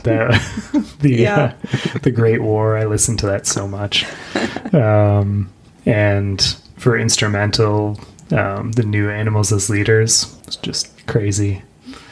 the 0.02 0.94
the 1.00 1.10
Yeah. 1.14 1.54
uh, 1.94 1.98
the 2.02 2.10
Great 2.10 2.42
War. 2.42 2.76
I 2.76 2.84
listened 2.84 3.18
to 3.20 3.26
that 3.26 3.46
so 3.46 3.66
much, 3.68 4.04
um, 4.74 5.50
and 5.86 6.40
for 6.76 6.98
instrumental, 6.98 7.98
um, 8.32 8.72
the 8.72 8.82
new 8.82 9.08
Animals 9.10 9.52
as 9.52 9.70
Leaders. 9.70 10.36
It's 10.46 10.56
just 10.56 11.06
crazy. 11.06 11.62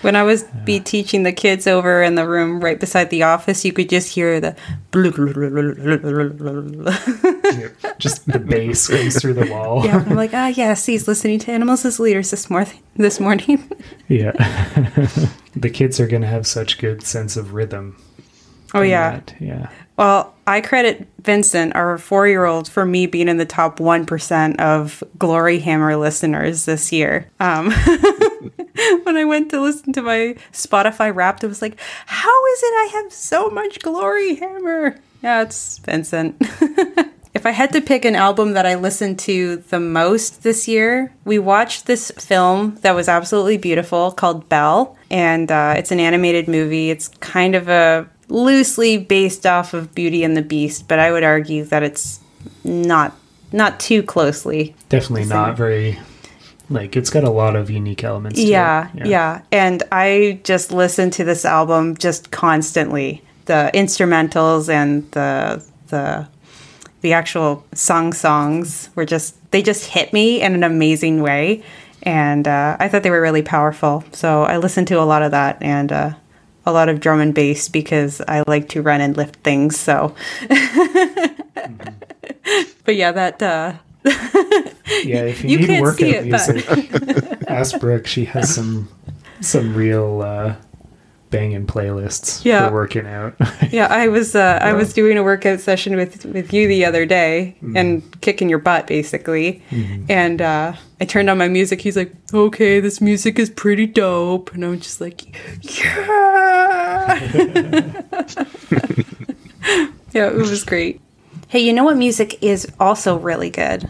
When 0.02 0.16
I 0.16 0.22
was 0.22 0.44
be 0.64 0.80
teaching 0.80 1.22
the 1.22 1.32
kids 1.32 1.66
over 1.66 2.02
in 2.02 2.14
the 2.14 2.26
room 2.26 2.60
right 2.60 2.78
beside 2.78 3.10
the 3.10 3.22
office, 3.22 3.64
you 3.64 3.72
could 3.72 3.88
just 3.88 4.14
hear 4.14 4.40
the. 4.40 4.56
Just 7.98 8.26
the 8.26 8.38
bass 8.38 8.88
goes 8.88 9.20
through 9.20 9.34
the 9.34 9.50
wall. 9.50 9.84
Yeah, 9.84 9.98
I'm 9.98 10.16
like, 10.16 10.32
ah, 10.34 10.48
yes, 10.48 10.86
he's 10.86 11.06
listening 11.06 11.38
to 11.40 11.52
Animals 11.52 11.84
as 11.84 12.00
Leaders 12.00 12.30
this, 12.30 12.48
mor- 12.48 12.66
this 12.96 13.20
morning. 13.20 13.70
Yeah. 14.08 14.32
the 15.54 15.70
kids 15.70 16.00
are 16.00 16.06
going 16.06 16.22
to 16.22 16.28
have 16.28 16.46
such 16.46 16.78
good 16.78 17.02
sense 17.02 17.36
of 17.36 17.54
rhythm. 17.54 18.02
Oh, 18.74 18.82
yeah. 18.82 19.10
that. 19.10 19.34
Yeah. 19.40 19.70
Well, 20.00 20.34
I 20.46 20.62
credit 20.62 21.06
Vincent, 21.20 21.76
our 21.76 21.98
four 21.98 22.26
year 22.26 22.46
old, 22.46 22.66
for 22.66 22.86
me 22.86 23.04
being 23.04 23.28
in 23.28 23.36
the 23.36 23.44
top 23.44 23.78
1% 23.78 24.56
of 24.58 25.04
Gloryhammer 25.18 26.00
listeners 26.00 26.64
this 26.64 26.90
year. 26.90 27.28
Um, 27.38 27.70
when 29.02 29.18
I 29.18 29.26
went 29.26 29.50
to 29.50 29.60
listen 29.60 29.92
to 29.92 30.00
my 30.00 30.36
Spotify 30.54 31.14
Wrapped, 31.14 31.44
it 31.44 31.48
was 31.48 31.60
like, 31.60 31.78
how 32.06 32.46
is 32.46 32.62
it 32.62 32.66
I 32.66 32.88
have 32.94 33.12
so 33.12 33.50
much 33.50 33.80
Gloryhammer? 33.80 34.98
Yeah, 35.22 35.42
it's 35.42 35.76
Vincent. 35.76 36.36
if 37.34 37.44
I 37.44 37.50
had 37.50 37.70
to 37.74 37.82
pick 37.82 38.06
an 38.06 38.16
album 38.16 38.54
that 38.54 38.64
I 38.64 38.76
listened 38.76 39.18
to 39.18 39.56
the 39.56 39.80
most 39.80 40.44
this 40.44 40.66
year, 40.66 41.12
we 41.26 41.38
watched 41.38 41.84
this 41.84 42.10
film 42.12 42.76
that 42.80 42.94
was 42.94 43.06
absolutely 43.06 43.58
beautiful 43.58 44.12
called 44.12 44.48
Belle, 44.48 44.96
and 45.10 45.52
uh, 45.52 45.74
it's 45.76 45.90
an 45.90 46.00
animated 46.00 46.48
movie. 46.48 46.88
It's 46.88 47.08
kind 47.08 47.54
of 47.54 47.68
a 47.68 48.08
loosely 48.30 48.96
based 48.96 49.44
off 49.46 49.74
of 49.74 49.94
Beauty 49.94 50.24
and 50.24 50.36
the 50.36 50.42
Beast, 50.42 50.88
but 50.88 50.98
I 50.98 51.12
would 51.12 51.24
argue 51.24 51.64
that 51.64 51.82
it's 51.82 52.20
not 52.64 53.16
not 53.52 53.80
too 53.80 54.02
closely. 54.02 54.76
Definitely 54.88 55.26
not 55.26 55.56
very, 55.56 55.98
like, 56.68 56.94
it's 56.96 57.10
got 57.10 57.24
a 57.24 57.30
lot 57.30 57.56
of 57.56 57.68
unique 57.68 58.04
elements. 58.04 58.38
To 58.38 58.46
Yeah, 58.46 58.88
it. 58.94 59.06
yeah, 59.06 59.42
And 59.50 59.82
I 59.90 60.40
just 60.44 60.70
listened 60.70 61.12
to 61.14 61.24
this 61.24 61.44
album 61.44 61.96
just 61.96 62.30
constantly. 62.30 63.24
The 63.46 63.70
instrumentals 63.74 64.68
and 64.68 65.10
the 65.10 65.64
the 65.88 66.28
the 67.00 67.12
actual 67.14 67.64
song 67.74 68.12
songs 68.12 68.90
were 68.94 69.04
just 69.04 69.34
they 69.50 69.62
just 69.62 69.86
hit 69.86 70.12
me 70.12 70.40
in 70.40 70.54
an 70.54 70.62
amazing 70.62 71.20
way, 71.22 71.64
and 72.04 72.46
uh, 72.46 72.76
I 72.78 72.86
thought 72.88 73.02
they 73.02 73.10
were 73.10 73.20
really 73.20 73.42
powerful. 73.42 74.04
So 74.12 74.44
I 74.44 74.58
listened 74.58 74.86
to 74.88 75.00
a 75.00 75.02
lot 75.02 75.22
of 75.22 75.32
that 75.32 75.60
and 75.60 75.90
uh, 75.90 76.12
a 76.66 76.73
lot 76.73 76.88
of 76.88 77.01
drum 77.01 77.20
and 77.20 77.35
bass 77.35 77.68
because 77.68 78.20
I 78.29 78.42
like 78.46 78.68
to 78.70 78.83
run 78.83 79.01
and 79.01 79.16
lift 79.16 79.37
things. 79.37 79.79
So, 79.79 80.14
but 82.85 82.96
yeah, 82.96 83.12
that. 83.12 83.42
Uh, 83.42 83.75
Yeah, 85.05 85.23
if 85.25 85.44
you, 85.44 85.51
You 85.59 85.66
need 85.66 85.81
workout 85.81 86.01
it, 86.09 86.25
music, 86.27 86.66
ask 87.49 87.79
Brooke. 87.79 88.07
She 88.07 88.25
has 88.25 88.53
some 88.55 88.88
some 89.40 89.75
real 89.75 90.23
uh, 90.23 90.55
banging 91.30 91.66
playlists 91.66 92.44
Yeah. 92.44 92.68
for 92.68 92.74
working 92.74 93.06
out. 93.06 93.34
Yeah, 93.70 93.86
I 93.86 94.08
was 94.08 94.34
uh, 94.34 94.58
I 94.60 94.72
was 94.72 94.92
doing 94.92 95.16
a 95.16 95.22
workout 95.22 95.60
session 95.60 95.94
with 95.96 96.24
with 96.26 96.52
you 96.52 96.66
the 96.66 96.84
other 96.84 97.06
day 97.06 97.54
and 97.76 98.02
kicking 98.20 98.48
your 98.48 98.58
butt 98.58 98.86
basically, 98.88 99.62
and 100.08 100.42
uh, 100.42 100.72
I 101.00 101.04
turned 101.04 101.30
on 101.30 101.38
my 101.38 101.46
music. 101.48 101.80
He's 101.80 101.96
like, 101.96 102.12
"Okay, 102.34 102.80
this 102.80 103.00
music 103.00 103.38
is 103.38 103.48
pretty 103.48 103.86
dope," 103.86 104.52
and 104.54 104.64
I'm 104.64 104.80
just 104.80 105.00
like, 105.00 105.22
"Yeah." 105.62 107.20
yeah, 110.12 110.26
it 110.28 110.34
was 110.34 110.64
great. 110.64 111.00
Hey, 111.48 111.60
you 111.60 111.72
know 111.72 111.84
what 111.84 111.96
music 111.96 112.42
is 112.42 112.66
also 112.80 113.16
really 113.18 113.50
good? 113.50 113.88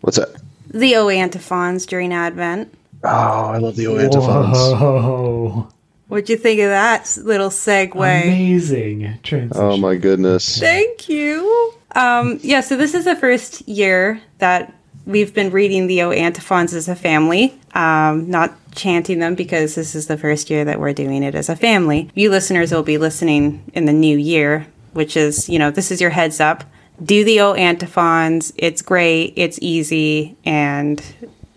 What's 0.00 0.16
that? 0.16 0.28
The 0.72 0.96
O 0.96 1.08
antiphons 1.08 1.84
during 1.86 2.12
Advent. 2.14 2.72
Oh, 3.04 3.08
I 3.08 3.58
love 3.58 3.76
the 3.76 3.86
O 3.88 3.96
antiphons. 3.98 4.56
Whoa. 4.56 5.68
What'd 6.10 6.28
you 6.28 6.36
think 6.36 6.60
of 6.60 6.70
that 6.70 7.16
little 7.22 7.50
segue? 7.50 7.94
Amazing 7.94 9.20
transition. 9.22 9.64
Oh 9.64 9.76
my 9.76 9.94
goodness. 9.94 10.58
Thank 10.58 11.08
you. 11.08 11.72
Um, 11.94 12.40
yeah, 12.42 12.62
so 12.62 12.76
this 12.76 12.94
is 12.94 13.04
the 13.04 13.14
first 13.14 13.66
year 13.68 14.20
that 14.38 14.74
we've 15.06 15.32
been 15.32 15.50
reading 15.50 15.86
the 15.86 16.02
O 16.02 16.10
antiphons 16.10 16.74
as 16.74 16.88
a 16.88 16.96
family, 16.96 17.54
um, 17.74 18.28
not 18.28 18.52
chanting 18.74 19.20
them 19.20 19.36
because 19.36 19.76
this 19.76 19.94
is 19.94 20.08
the 20.08 20.18
first 20.18 20.50
year 20.50 20.64
that 20.64 20.80
we're 20.80 20.92
doing 20.92 21.22
it 21.22 21.36
as 21.36 21.48
a 21.48 21.54
family. 21.54 22.10
You 22.16 22.30
listeners 22.30 22.72
will 22.72 22.82
be 22.82 22.98
listening 22.98 23.62
in 23.72 23.84
the 23.84 23.92
new 23.92 24.18
year, 24.18 24.66
which 24.92 25.16
is, 25.16 25.48
you 25.48 25.60
know, 25.60 25.70
this 25.70 25.92
is 25.92 26.00
your 26.00 26.10
heads 26.10 26.40
up. 26.40 26.64
Do 27.00 27.24
the 27.24 27.40
O 27.40 27.54
antiphons. 27.54 28.52
It's 28.56 28.82
great, 28.82 29.34
it's 29.36 29.60
easy, 29.62 30.36
and, 30.44 31.00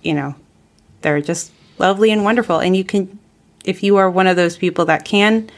you 0.04 0.14
know, 0.14 0.36
they're 1.02 1.22
just 1.22 1.52
lovely 1.80 2.12
and 2.12 2.24
wonderful. 2.24 2.60
And 2.60 2.78
you 2.78 2.84
can, 2.84 3.20
if 3.64 3.84
you 3.84 3.98
are 3.98 4.10
one 4.10 4.28
of 4.28 4.36
those 4.36 4.58
people 4.58 4.86
that 4.86 5.06
can 5.06 5.50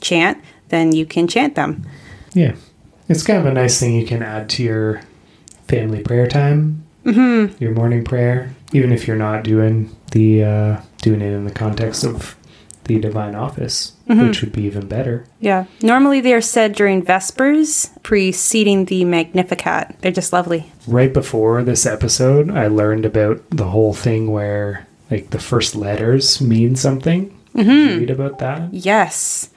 chant, 0.00 0.42
then 0.68 0.92
you 0.92 1.06
can 1.06 1.28
chant 1.28 1.54
them. 1.54 1.86
Yeah. 2.32 2.54
It's 3.08 3.22
kind 3.22 3.38
of 3.38 3.46
a 3.46 3.52
nice 3.52 3.78
thing 3.78 3.94
you 3.94 4.06
can 4.06 4.22
add 4.22 4.48
to 4.50 4.62
your 4.62 5.02
family 5.68 6.02
prayer 6.02 6.26
time, 6.26 6.84
mm-hmm. 7.04 7.62
your 7.62 7.72
morning 7.72 8.04
prayer, 8.04 8.54
even 8.72 8.92
if 8.92 9.06
you're 9.06 9.16
not 9.16 9.44
doing 9.44 9.94
the 10.12 10.44
uh, 10.44 10.80
doing 10.98 11.20
it 11.20 11.32
in 11.32 11.44
the 11.44 11.52
context 11.52 12.04
of 12.04 12.36
the 12.84 12.98
divine 12.98 13.34
office, 13.34 13.92
which 14.06 14.42
would 14.42 14.52
be 14.52 14.62
even 14.62 14.86
better. 14.86 15.24
Yeah. 15.40 15.64
Normally 15.80 16.20
they 16.20 16.34
are 16.34 16.42
said 16.42 16.74
during 16.74 17.02
Vespers, 17.02 17.90
preceding 18.02 18.84
the 18.84 19.04
Magnificat. 19.06 19.96
They're 20.00 20.12
just 20.12 20.34
lovely. 20.34 20.70
Right 20.86 21.12
before 21.12 21.62
this 21.62 21.86
episode, 21.86 22.50
I 22.50 22.66
learned 22.66 23.06
about 23.06 23.42
the 23.50 23.68
whole 23.68 23.94
thing 23.94 24.30
where 24.30 24.86
like 25.10 25.30
the 25.30 25.38
first 25.38 25.74
letters 25.74 26.40
mean 26.40 26.76
something. 26.76 27.34
Did 27.54 27.66
you 27.66 27.98
read 28.00 28.10
about 28.10 28.38
that? 28.38 28.72
Yes. 28.72 29.50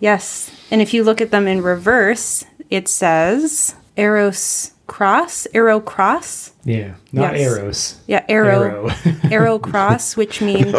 Yes. 0.00 0.50
And 0.70 0.80
if 0.82 0.92
you 0.94 1.02
look 1.04 1.20
at 1.20 1.30
them 1.30 1.46
in 1.48 1.62
reverse, 1.62 2.44
it 2.70 2.88
says 2.88 3.74
Eros 3.96 4.72
cross, 4.86 5.46
arrow 5.54 5.80
cross. 5.80 6.52
Yeah, 6.64 6.94
not 7.12 7.34
Yes. 7.36 7.40
arrows. 7.56 7.96
Yeah, 8.06 8.24
arrow. 8.28 8.90
Arrow 9.30 9.58
cross, 9.58 10.16
which 10.16 10.40
means 10.48 10.74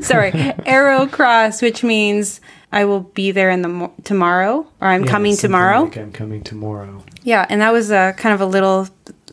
sorry, 0.06 0.32
arrow 0.66 1.06
cross, 1.06 1.60
which 1.62 1.82
means 1.82 2.40
I 2.70 2.84
will 2.84 3.00
be 3.00 3.32
there 3.32 3.50
in 3.50 3.62
the 3.62 3.68
mo- 3.68 3.92
tomorrow, 4.04 4.66
or 4.80 4.88
I'm 4.88 5.04
Yeah, 5.04 5.10
coming 5.10 5.32
something 5.32 5.48
tomorrow. 5.48 5.82
Like 5.84 5.96
I'm 5.98 6.12
coming 6.12 6.42
tomorrow. 6.42 7.02
Yeah, 7.24 7.46
and 7.48 7.60
that 7.60 7.72
was 7.72 7.90
a 7.90 8.14
kind 8.16 8.34
of 8.34 8.40
a 8.40 8.46
little 8.46 8.86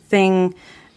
thing 0.08 0.54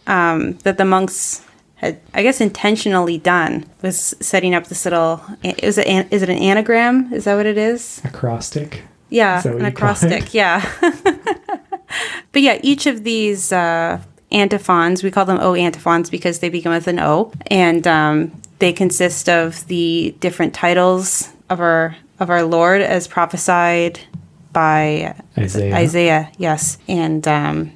um, 0.08 0.52
that 0.64 0.76
the 0.78 0.84
monks 0.84 1.42
had, 1.84 2.00
I 2.12 2.22
guess, 2.22 2.40
intentionally 2.40 3.18
done 3.18 3.64
was 3.82 4.14
setting 4.20 4.54
up 4.54 4.66
this 4.66 4.84
little. 4.84 5.20
Is 5.42 5.78
it 5.78 5.86
an, 5.86 6.08
is 6.10 6.22
it 6.22 6.28
an 6.28 6.38
anagram? 6.38 7.12
Is 7.12 7.24
that 7.24 7.34
what 7.36 7.46
it 7.46 7.58
is? 7.58 8.00
Acrostic. 8.04 8.82
Yeah, 9.10 9.38
Is 9.38 9.46
an 9.46 9.52
you 9.52 9.58
call 9.58 9.66
it? 9.66 9.72
acrostic. 9.72 10.34
Yeah. 10.34 10.70
but 12.32 12.42
yeah, 12.42 12.58
each 12.62 12.86
of 12.86 13.04
these 13.04 13.52
uh, 13.52 14.00
antiphons, 14.32 15.02
we 15.02 15.10
call 15.10 15.24
them 15.24 15.38
O 15.40 15.54
antiphons 15.54 16.10
because 16.10 16.40
they 16.40 16.48
begin 16.48 16.72
with 16.72 16.88
an 16.88 16.98
O, 16.98 17.32
and 17.46 17.86
um, 17.86 18.32
they 18.58 18.72
consist 18.72 19.28
of 19.28 19.66
the 19.68 20.14
different 20.20 20.54
titles 20.54 21.32
of 21.50 21.60
our 21.60 21.96
of 22.20 22.30
our 22.30 22.44
Lord 22.44 22.80
as 22.80 23.06
prophesied 23.08 24.00
by 24.52 25.14
Isaiah. 25.36 25.74
Isaiah, 25.74 26.32
yes, 26.38 26.78
and 26.88 27.26
um, 27.26 27.72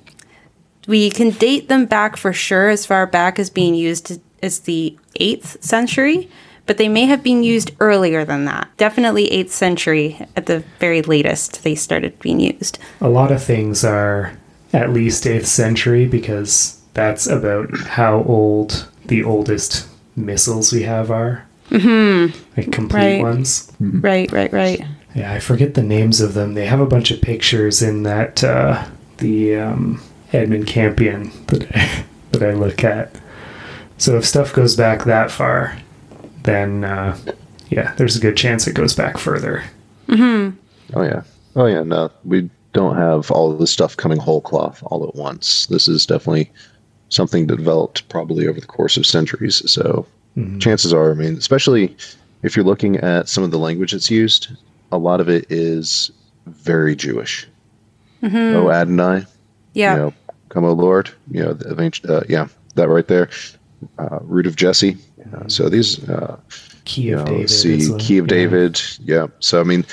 we 0.89 1.11
can 1.11 1.31
date 1.31 1.69
them 1.69 1.87
back 1.87 2.17
for 2.17 2.33
sure 2.33 2.69
as 2.71 2.85
far 2.85 3.07
back 3.07 3.39
as 3.39 3.51
being 3.51 3.75
used 3.77 4.21
as 4.43 4.61
the 4.61 4.97
eighth 5.17 5.63
century, 5.63 6.29
but 6.67 6.79
they 6.79 6.89
may 6.89 7.05
have 7.07 7.23
been 7.23 7.43
used 7.45 7.71
earlier 7.79 8.25
than 8.25 8.45
that. 8.47 8.69
Definitely 8.77 9.31
eighth 9.31 9.53
century 9.53 10.19
at 10.37 10.47
the 10.47 10.65
very 10.81 11.03
latest. 11.03 11.63
They 11.63 11.75
started 11.77 12.19
being 12.19 12.41
used. 12.41 12.79
A 13.01 13.09
lot 13.09 13.31
of 13.31 13.43
things 13.43 13.85
are 13.85 14.33
at 14.73 14.91
least 14.93 15.25
8th 15.25 15.47
century 15.47 16.07
because 16.07 16.79
that's 16.95 17.27
about 17.27 17.75
how 17.81 18.23
old 18.25 18.87
the 19.07 19.25
oldest 19.25 19.87
missals 20.17 20.73
we 20.73 20.83
have 20.83 21.11
are. 21.11 21.47
Mm-hmm. 21.71 22.37
Like 22.57 22.71
complete 22.73 22.99
Right. 23.17 23.23
ones. 23.23 23.73
Right, 23.81 24.31
right, 24.33 24.53
right. 24.53 24.85
Yeah, 25.15 25.33
I 25.33 25.39
forget 25.41 25.73
the 25.75 25.83
names 25.83 26.21
of 26.21 26.35
them. 26.35 26.55
They 26.55 26.67
have 26.67 26.81
a 26.81 26.87
bunch 26.87 27.11
of 27.11 27.21
pictures 27.23 27.81
in 27.83 28.03
that 28.03 28.45
uh, 28.45 28.85
the 29.19 29.57
um, 29.57 30.03
Edmund 30.33 30.67
Campion 30.67 31.31
that 31.47 31.75
I, 31.75 32.05
that 32.33 32.43
I 32.43 32.53
look 32.53 32.85
at. 32.85 33.21
So 33.99 34.17
if 34.17 34.25
stuff 34.25 34.55
goes 34.55 34.77
back 34.77 35.05
that 35.05 35.31
far, 35.31 35.77
then 36.45 36.85
uh, 36.85 37.19
yeah, 37.69 37.95
there's 37.97 38.17
a 38.17 38.21
good 38.21 38.37
chance 38.37 38.67
it 38.67 38.75
goes 38.75 38.95
back 38.95 39.19
further. 39.19 39.65
Mm-hmm. 40.07 40.57
Oh 40.95 41.03
yeah. 41.03 41.23
Oh 41.57 41.67
yeah. 41.67 41.83
No, 41.83 42.11
we 42.25 42.49
don't 42.73 42.97
have 42.97 43.31
all 43.31 43.51
of 43.51 43.59
this 43.59 43.71
stuff 43.71 43.97
coming 43.97 44.19
whole 44.19 44.41
cloth 44.41 44.83
all 44.87 45.07
at 45.07 45.15
once. 45.15 45.67
This 45.67 45.89
is 45.89 46.07
definitely 46.07 46.51
something 47.09 47.47
that 47.47 47.57
developed 47.57 48.09
probably 48.09 48.47
over 48.47 48.61
the 48.61 48.67
course 48.67 48.97
of 48.97 49.07
centuries. 49.07 49.69
So 49.71 50.07
mm-hmm. 50.37 50.59
chances 50.59 50.93
are, 50.93 51.11
I 51.11 51.15
mean, 51.15 51.37
especially 51.37 51.97
if 52.43 52.55
you're 52.55 52.65
looking 52.65 52.99
at 52.99 53.29
some 53.29 53.45
of 53.45 53.51
the 53.51 53.59
language 53.59 53.93
that's 53.93 54.11
used, 54.11 54.49
a 54.93 54.99
lot 54.99 55.21
of 55.21 55.29
it 55.29 55.47
is 55.51 56.11
very 56.47 56.95
Jewish. 56.95 57.47
Mm-hmm. 58.23 58.57
Oh 58.57 58.71
Adonai, 58.71 59.27
Yeah. 59.79 59.95
you 59.95 60.01
know, 60.01 60.15
come 60.49 60.65
O 60.65 60.73
Lord, 60.73 61.11
you 61.31 61.43
know, 61.43 61.53
the 61.53 61.81
ancient, 61.81 62.11
uh, 62.11 62.23
yeah, 62.29 62.49
that 62.75 62.89
right 62.89 63.07
there, 63.07 63.29
uh, 63.99 64.19
root 64.23 64.47
of 64.47 64.57
Jesse. 64.57 64.97
Uh, 65.33 65.47
so 65.49 65.69
these, 65.69 66.09
uh, 66.09 66.37
Key 66.85 67.03
you 67.03 67.19
of 67.19 67.27
know, 67.27 67.33
David. 67.33 67.51
see 67.51 67.75
is 67.75 67.91
a- 67.91 67.99
key 67.99 68.19
of 68.19 68.27
yeah. 68.27 68.29
David. 68.37 68.81
Yeah. 69.05 69.27
So 69.41 69.61
I 69.61 69.65
mean, 69.65 69.85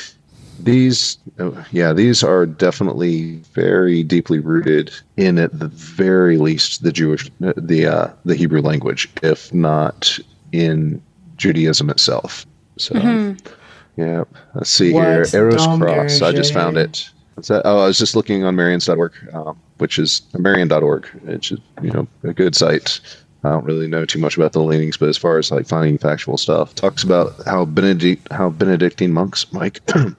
these, 0.64 1.18
uh, 1.40 1.52
yeah, 1.72 1.92
these 1.94 2.24
are 2.24 2.46
definitely 2.46 3.36
very 3.54 4.02
deeply 4.04 4.40
rooted 4.40 4.92
in 5.18 5.38
at 5.38 5.58
the 5.60 5.68
very 5.68 6.38
least 6.38 6.84
the 6.84 6.92
Jewish, 6.92 7.30
uh, 7.46 7.54
the 7.58 7.86
uh, 7.86 8.08
the 8.24 8.36
Hebrew 8.36 8.62
language, 8.62 9.10
if 9.22 9.54
not 9.54 10.18
in 10.54 11.02
Judaism 11.38 11.90
itself. 11.90 12.46
So, 12.78 13.36
yeah. 13.98 14.24
Let's 14.54 14.70
see 14.70 14.94
What's 14.94 15.32
here. 15.32 15.42
Eros 15.44 15.66
Dom 15.66 15.80
Cross. 15.82 16.22
I 16.22 16.32
just 16.32 16.54
found 16.54 16.78
it. 16.78 17.10
What's 17.36 17.50
that? 17.50 17.62
Oh, 17.66 17.84
I 17.84 17.88
was 17.88 17.98
just 17.98 18.16
looking 18.16 18.46
on 18.46 18.56
Marians.org, 18.56 19.12
um, 19.34 19.60
which 19.78 20.00
is 20.00 20.22
Marian.org, 20.38 21.08
which 21.24 21.52
is 21.52 21.60
you 21.82 21.92
know 21.92 22.08
a 22.24 22.34
good 22.34 22.56
site. 22.56 23.00
I 23.44 23.50
don't 23.50 23.66
really 23.66 23.88
know 23.88 24.06
too 24.06 24.20
much 24.20 24.38
about 24.38 24.54
the 24.54 24.64
leanings, 24.64 24.98
but 24.98 25.08
as 25.08 25.18
far 25.18 25.38
as 25.38 25.52
like 25.52 25.68
finding 25.68 26.00
factual 26.00 26.38
stuff, 26.38 26.74
talks 26.74 27.04
about 27.04 27.34
how 27.46 27.66
Benedict 27.66 28.28
how 28.32 28.50
Benedictine 28.50 29.14
monks, 29.14 29.52
Mike, 29.54 29.82
uh, 29.96 30.10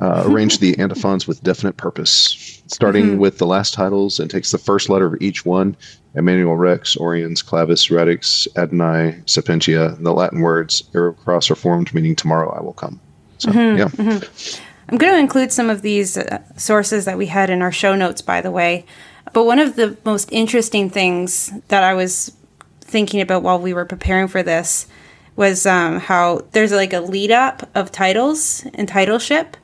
arranged 0.26 0.60
the 0.60 0.78
antiphons 0.78 1.26
with 1.26 1.42
definite 1.42 1.76
purpose, 1.76 2.62
starting 2.68 3.04
mm-hmm. 3.04 3.18
with 3.18 3.38
the 3.38 3.46
last 3.46 3.74
titles 3.74 4.18
and 4.18 4.30
takes 4.30 4.50
the 4.50 4.58
first 4.58 4.88
letter 4.88 5.06
of 5.06 5.20
each 5.20 5.44
one. 5.44 5.76
Emmanuel 6.14 6.56
Rex, 6.56 6.96
Oriens, 6.96 7.44
Clavis, 7.44 7.88
Radix, 7.88 8.48
Adonai, 8.56 9.22
Sapientia. 9.26 9.96
The 10.00 10.12
Latin 10.12 10.40
words 10.40 10.82
"Ero 10.94 11.12
cras" 11.12 11.50
are 11.50 11.56
formed, 11.56 11.92
meaning 11.92 12.16
"tomorrow 12.16 12.50
I 12.50 12.62
will 12.62 12.72
come." 12.72 12.98
So 13.38 13.50
mm-hmm. 13.50 13.78
yeah, 13.78 13.88
mm-hmm. 13.88 14.62
I'm 14.90 14.98
going 14.98 15.12
to 15.12 15.20
include 15.20 15.52
some 15.52 15.70
of 15.70 15.82
these 15.82 16.16
uh, 16.16 16.42
sources 16.56 17.04
that 17.04 17.16
we 17.16 17.26
had 17.26 17.48
in 17.48 17.62
our 17.62 17.70
show 17.70 17.94
notes, 17.94 18.22
by 18.22 18.40
the 18.40 18.50
way. 18.50 18.84
But 19.32 19.44
one 19.44 19.60
of 19.60 19.76
the 19.76 19.96
most 20.04 20.28
interesting 20.32 20.90
things 20.90 21.52
that 21.68 21.84
I 21.84 21.94
was 21.94 22.36
thinking 22.80 23.20
about 23.20 23.44
while 23.44 23.60
we 23.60 23.72
were 23.72 23.84
preparing 23.84 24.26
for 24.26 24.42
this 24.42 24.88
was 25.36 25.64
um, 25.64 26.00
how 26.00 26.44
there's 26.50 26.72
like 26.72 26.92
a 26.92 27.00
lead 27.00 27.30
up 27.30 27.70
of 27.76 27.92
titles 27.92 28.66
and 28.74 28.88
titleship. 28.88 29.56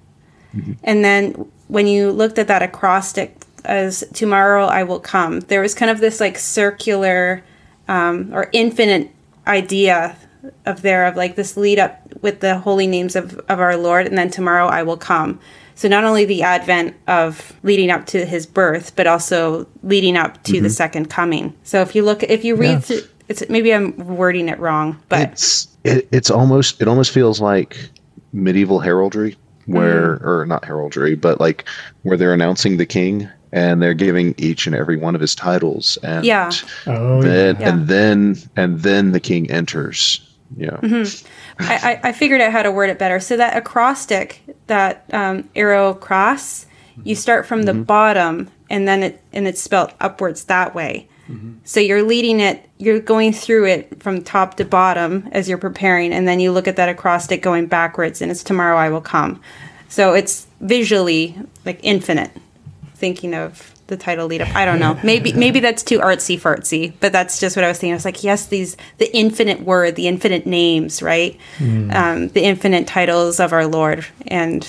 And 0.85 1.05
then 1.05 1.33
when 1.69 1.87
you 1.87 2.13
looked 2.13 2.39
at 2.39 2.49
that 2.49 2.63
acrostic 2.63 3.37
as 3.65 4.05
tomorrow 4.15 4.67
I 4.67 4.85
will 4.85 5.01
come, 5.01 5.41
there 5.41 5.61
was 5.61 5.75
kind 5.75 5.91
of 5.91 5.99
this 5.99 6.21
like 6.21 6.39
circular 6.39 7.43
um, 7.89 8.33
or 8.33 8.49
infinite 8.53 9.11
idea 9.47 10.17
of 10.65 10.83
there 10.83 11.07
of 11.07 11.17
like 11.17 11.37
this 11.37 11.57
lead 11.57 11.79
up 11.79 12.01
with 12.23 12.41
the 12.41 12.59
holy 12.59 12.87
names 12.87 13.17
of, 13.17 13.39
of 13.49 13.61
our 13.61 13.77
Lord, 13.77 14.07
and 14.07 14.17
then 14.17 14.31
tomorrow 14.31 14.67
I 14.67 14.83
will 14.83 14.97
come. 14.97 15.41
So 15.75 15.89
not 15.89 16.05
only 16.05 16.25
the 16.25 16.43
advent 16.43 16.97
of 17.07 17.53
leading 17.63 17.91
up 17.91 18.07
to 18.07 18.25
his 18.25 18.47
birth, 18.47 18.97
but 18.97 19.07
also 19.07 19.67
leading 19.83 20.17
up 20.17 20.43
to 20.45 20.53
the 20.53 20.59
mm-hmm. 20.59 20.69
second 20.69 21.11
coming. 21.11 21.55
So 21.65 21.83
if 21.83 21.95
you 21.95 22.03
look, 22.03 22.23
if 22.23 22.45
you 22.45 22.57
read 22.57 22.71
Yeah. 22.71 22.79
through, 22.81 23.01
it's 23.29 23.49
maybe 23.49 23.75
I'm 23.75 23.97
wording 23.97 24.49
it 24.49 24.59
wrong, 24.59 24.99
but 25.09 25.21
it's 25.21 25.69
it, 25.85 26.09
it's 26.13 26.31
almost 26.31 26.81
it 26.81 26.89
almost 26.89 27.11
feels 27.11 27.41
like 27.41 27.91
medieval 28.33 28.81
heraldry 28.81 29.37
where 29.67 30.17
mm-hmm. 30.17 30.29
or 30.29 30.47
not 30.47 30.65
heraldry 30.65 31.17
but 31.17 31.41
like 31.41 31.65
where 32.03 32.17
they're 32.17 32.33
announcing 32.33 32.77
the 32.77 32.87
king 32.87 33.29
and 33.53 33.83
they're 33.83 33.95
giving 33.95 34.35
each 34.39 34.67
and 34.67 34.77
every 34.77 34.97
one 34.97 35.15
of 35.15 35.21
his 35.21 35.35
titles 35.35 35.99
and 36.03 36.25
Yeah. 36.25 36.51
Oh, 36.87 37.23
then 37.23 37.57
Yeah. 37.59 37.69
and 37.69 37.89
then 37.89 38.37
and 38.57 38.81
then 38.81 39.13
the 39.13 39.21
king 39.21 39.51
enters 39.51 40.21
yeah 40.57 40.71
mm-hmm. 40.71 41.27
I, 41.59 42.01
I 42.03 42.09
I 42.09 42.13
figured 42.13 42.41
out 42.41 42.53
how 42.53 42.63
to 42.63 42.71
word 42.71 42.91
it 42.91 42.99
better. 42.99 43.19
So 43.21 43.37
that 43.37 43.57
acrostic, 43.57 44.43
that 44.67 45.05
um, 45.13 45.49
arrow 45.57 45.95
cross, 45.95 46.67
you 46.97 47.15
mm-hmm. 47.15 47.21
start 47.21 47.47
from 47.47 47.63
the 47.63 47.73
mm-hmm. 47.73 47.83
bottom, 47.83 48.51
and 48.71 48.87
then 48.87 49.03
it 49.03 49.23
and 49.33 49.49
it's 49.49 49.61
spelled 49.61 49.93
upwards 50.01 50.45
that 50.45 50.75
way. 50.75 51.09
So 51.65 51.81
you're 51.81 52.05
leading 52.05 52.39
it, 52.39 52.69
you're 52.79 53.01
going 53.01 53.33
through 53.33 53.67
it 53.67 54.01
from 54.01 54.23
top 54.23 54.57
to 54.59 54.65
bottom 54.65 55.29
as 55.33 55.49
you're 55.49 55.59
preparing, 55.59 56.13
and 56.13 56.29
then 56.29 56.39
you 56.39 56.53
look 56.53 56.69
at 56.69 56.77
that 56.77 56.89
acrostic 56.89 57.43
going 57.43 57.67
backwards, 57.67 58.23
and 58.23 58.31
it's 58.31 58.45
tomorrow 58.45 58.77
I 58.77 58.91
will 58.91 59.01
come. 59.01 59.41
So 59.89 60.15
it's 60.15 60.47
visually 60.61 61.37
like 61.65 61.81
infinite. 61.83 62.31
Thinking 62.95 63.35
of 63.35 63.75
the 63.89 63.97
title 63.97 64.27
lead 64.27 64.43
up, 64.43 64.55
I 64.57 64.65
don't 64.65 64.81
know. 64.81 64.99
Maybe 65.05 65.33
maybe 65.33 65.61
that's 65.61 65.83
too 65.83 65.99
artsy 66.01 66.41
fartsy, 66.41 66.93
but 67.01 67.13
that's 67.13 67.39
just 67.39 67.57
what 67.57 67.65
I 67.65 67.69
was 67.69 67.79
thinking. 67.79 67.93
I 67.93 67.97
was 67.97 68.05
like, 68.05 68.25
yes, 68.25 68.47
these 68.47 68.77
the 68.99 69.15
infinite 69.17 69.61
word, 69.61 69.95
the 69.97 70.09
infinite 70.09 70.45
names, 70.47 71.03
right? 71.03 71.39
Um, 71.61 72.29
the 72.29 72.43
infinite 72.43 72.87
titles 72.87 73.39
of 73.41 73.53
our 73.53 73.67
Lord, 73.67 74.05
and 74.27 74.67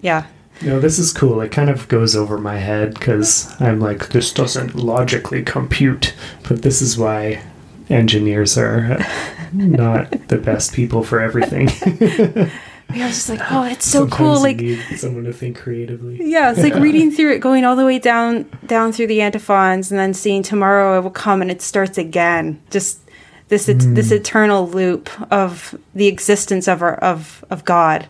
yeah, 0.00 0.26
No, 0.62 0.80
this 0.80 0.98
is 0.98 1.12
cool. 1.12 1.40
It 1.40 1.50
kind 1.52 1.70
of 1.70 1.86
goes 1.88 2.16
over 2.16 2.38
my 2.38 2.56
head 2.58 2.94
because 2.94 3.54
I'm 3.60 3.80
like, 3.80 4.08
this 4.10 4.32
doesn't 4.32 4.74
logically 4.74 5.42
compute. 5.42 6.14
But 6.48 6.62
this 6.62 6.80
is 6.82 6.96
why 6.98 7.42
engineers 7.88 8.56
are 8.58 8.98
not 9.52 10.10
the 10.28 10.38
best 10.38 10.72
people 10.72 11.02
for 11.04 11.20
everything. 11.20 11.68
I 12.90 13.06
was 13.06 13.14
just 13.14 13.28
like, 13.28 13.40
oh, 13.50 13.64
it's 13.64 13.86
so 13.86 14.00
Sometimes 14.00 14.16
cool. 14.16 14.36
you 14.36 14.42
Like, 14.42 14.56
need 14.58 14.98
someone 14.98 15.24
to 15.24 15.32
think 15.32 15.56
creatively. 15.58 16.18
yeah, 16.20 16.50
it's 16.50 16.60
like 16.62 16.74
reading 16.74 17.10
through 17.10 17.32
it, 17.32 17.40
going 17.40 17.64
all 17.64 17.76
the 17.76 17.84
way 17.84 17.98
down 17.98 18.48
down 18.66 18.92
through 18.92 19.08
the 19.08 19.20
antiphons, 19.20 19.90
and 19.90 19.98
then 19.98 20.14
seeing 20.14 20.42
tomorrow 20.42 20.98
it 20.98 21.02
will 21.02 21.10
come, 21.10 21.42
and 21.42 21.50
it 21.50 21.62
starts 21.62 21.98
again. 21.98 22.60
Just 22.70 23.00
this 23.48 23.68
it's 23.68 23.86
this 23.86 24.08
hmm. 24.08 24.16
eternal 24.16 24.68
loop 24.68 25.10
of 25.32 25.74
the 25.94 26.06
existence 26.06 26.68
of 26.68 26.82
our 26.82 26.94
of 26.96 27.44
of 27.50 27.64
God, 27.64 28.08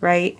right? 0.00 0.38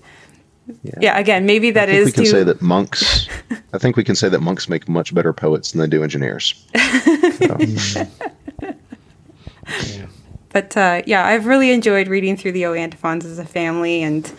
Yeah. 1.00 1.18
again, 1.18 1.46
maybe 1.46 1.70
that 1.70 1.88
I 1.88 1.92
think 1.92 2.00
is 2.00 2.06
we 2.06 2.12
can 2.12 2.24
too. 2.24 2.30
say 2.30 2.44
that 2.44 2.60
monks 2.60 3.26
I 3.72 3.78
think 3.78 3.96
we 3.96 4.04
can 4.04 4.14
say 4.14 4.28
that 4.28 4.40
monks 4.40 4.68
make 4.68 4.86
much 4.86 5.14
better 5.14 5.32
poets 5.32 5.72
than 5.72 5.80
they 5.80 5.86
do 5.86 6.02
engineers 6.02 6.66
hmm. 6.76 8.02
Yeah. 9.86 10.06
But 10.50 10.76
uh, 10.76 11.02
yeah, 11.06 11.26
I've 11.26 11.46
really 11.46 11.70
enjoyed 11.70 12.08
reading 12.08 12.36
through 12.36 12.52
the 12.52 12.66
O 12.66 12.74
antiphons 12.74 13.24
as 13.24 13.38
a 13.38 13.44
family, 13.44 14.02
and 14.02 14.30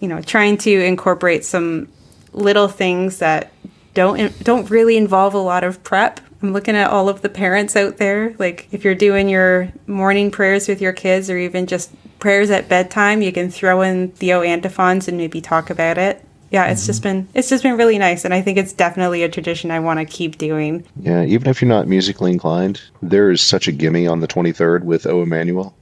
you 0.00 0.08
know, 0.08 0.20
trying 0.20 0.58
to 0.58 0.70
incorporate 0.70 1.44
some 1.44 1.88
little 2.32 2.68
things 2.68 3.18
that 3.18 3.52
don't 3.94 4.42
don't 4.42 4.68
really 4.70 4.96
involve 4.96 5.34
a 5.34 5.38
lot 5.38 5.64
of 5.64 5.82
prep. 5.84 6.20
I'm 6.42 6.52
looking 6.52 6.76
at 6.76 6.90
all 6.90 7.08
of 7.08 7.22
the 7.22 7.28
parents 7.28 7.74
out 7.76 7.96
there. 7.96 8.34
Like, 8.38 8.68
if 8.70 8.84
you're 8.84 8.94
doing 8.94 9.28
your 9.28 9.72
morning 9.86 10.30
prayers 10.30 10.68
with 10.68 10.80
your 10.80 10.92
kids, 10.92 11.30
or 11.30 11.38
even 11.38 11.66
just 11.66 11.90
prayers 12.18 12.50
at 12.50 12.68
bedtime, 12.68 13.22
you 13.22 13.32
can 13.32 13.50
throw 13.50 13.82
in 13.82 14.12
the 14.18 14.32
O 14.32 14.42
antiphons 14.42 15.08
and 15.08 15.16
maybe 15.16 15.40
talk 15.40 15.70
about 15.70 15.98
it. 15.98 16.23
Yeah, 16.54 16.66
it's 16.66 16.86
just 16.86 17.02
been 17.02 17.26
it's 17.34 17.48
just 17.48 17.64
been 17.64 17.76
really 17.76 17.98
nice, 17.98 18.24
and 18.24 18.32
I 18.32 18.40
think 18.40 18.58
it's 18.58 18.72
definitely 18.72 19.24
a 19.24 19.28
tradition 19.28 19.72
I 19.72 19.80
want 19.80 19.98
to 19.98 20.04
keep 20.06 20.38
doing. 20.38 20.84
yeah 21.00 21.24
even 21.24 21.48
if 21.48 21.60
you're 21.60 21.68
not 21.78 21.88
musically 21.88 22.30
inclined 22.30 22.80
there 23.02 23.32
is 23.32 23.40
such 23.40 23.66
a 23.66 23.72
gimme 23.72 24.06
on 24.06 24.20
the 24.20 24.28
23rd 24.28 24.84
with 24.84 25.04
O 25.06 25.22
Emmanuel 25.22 25.74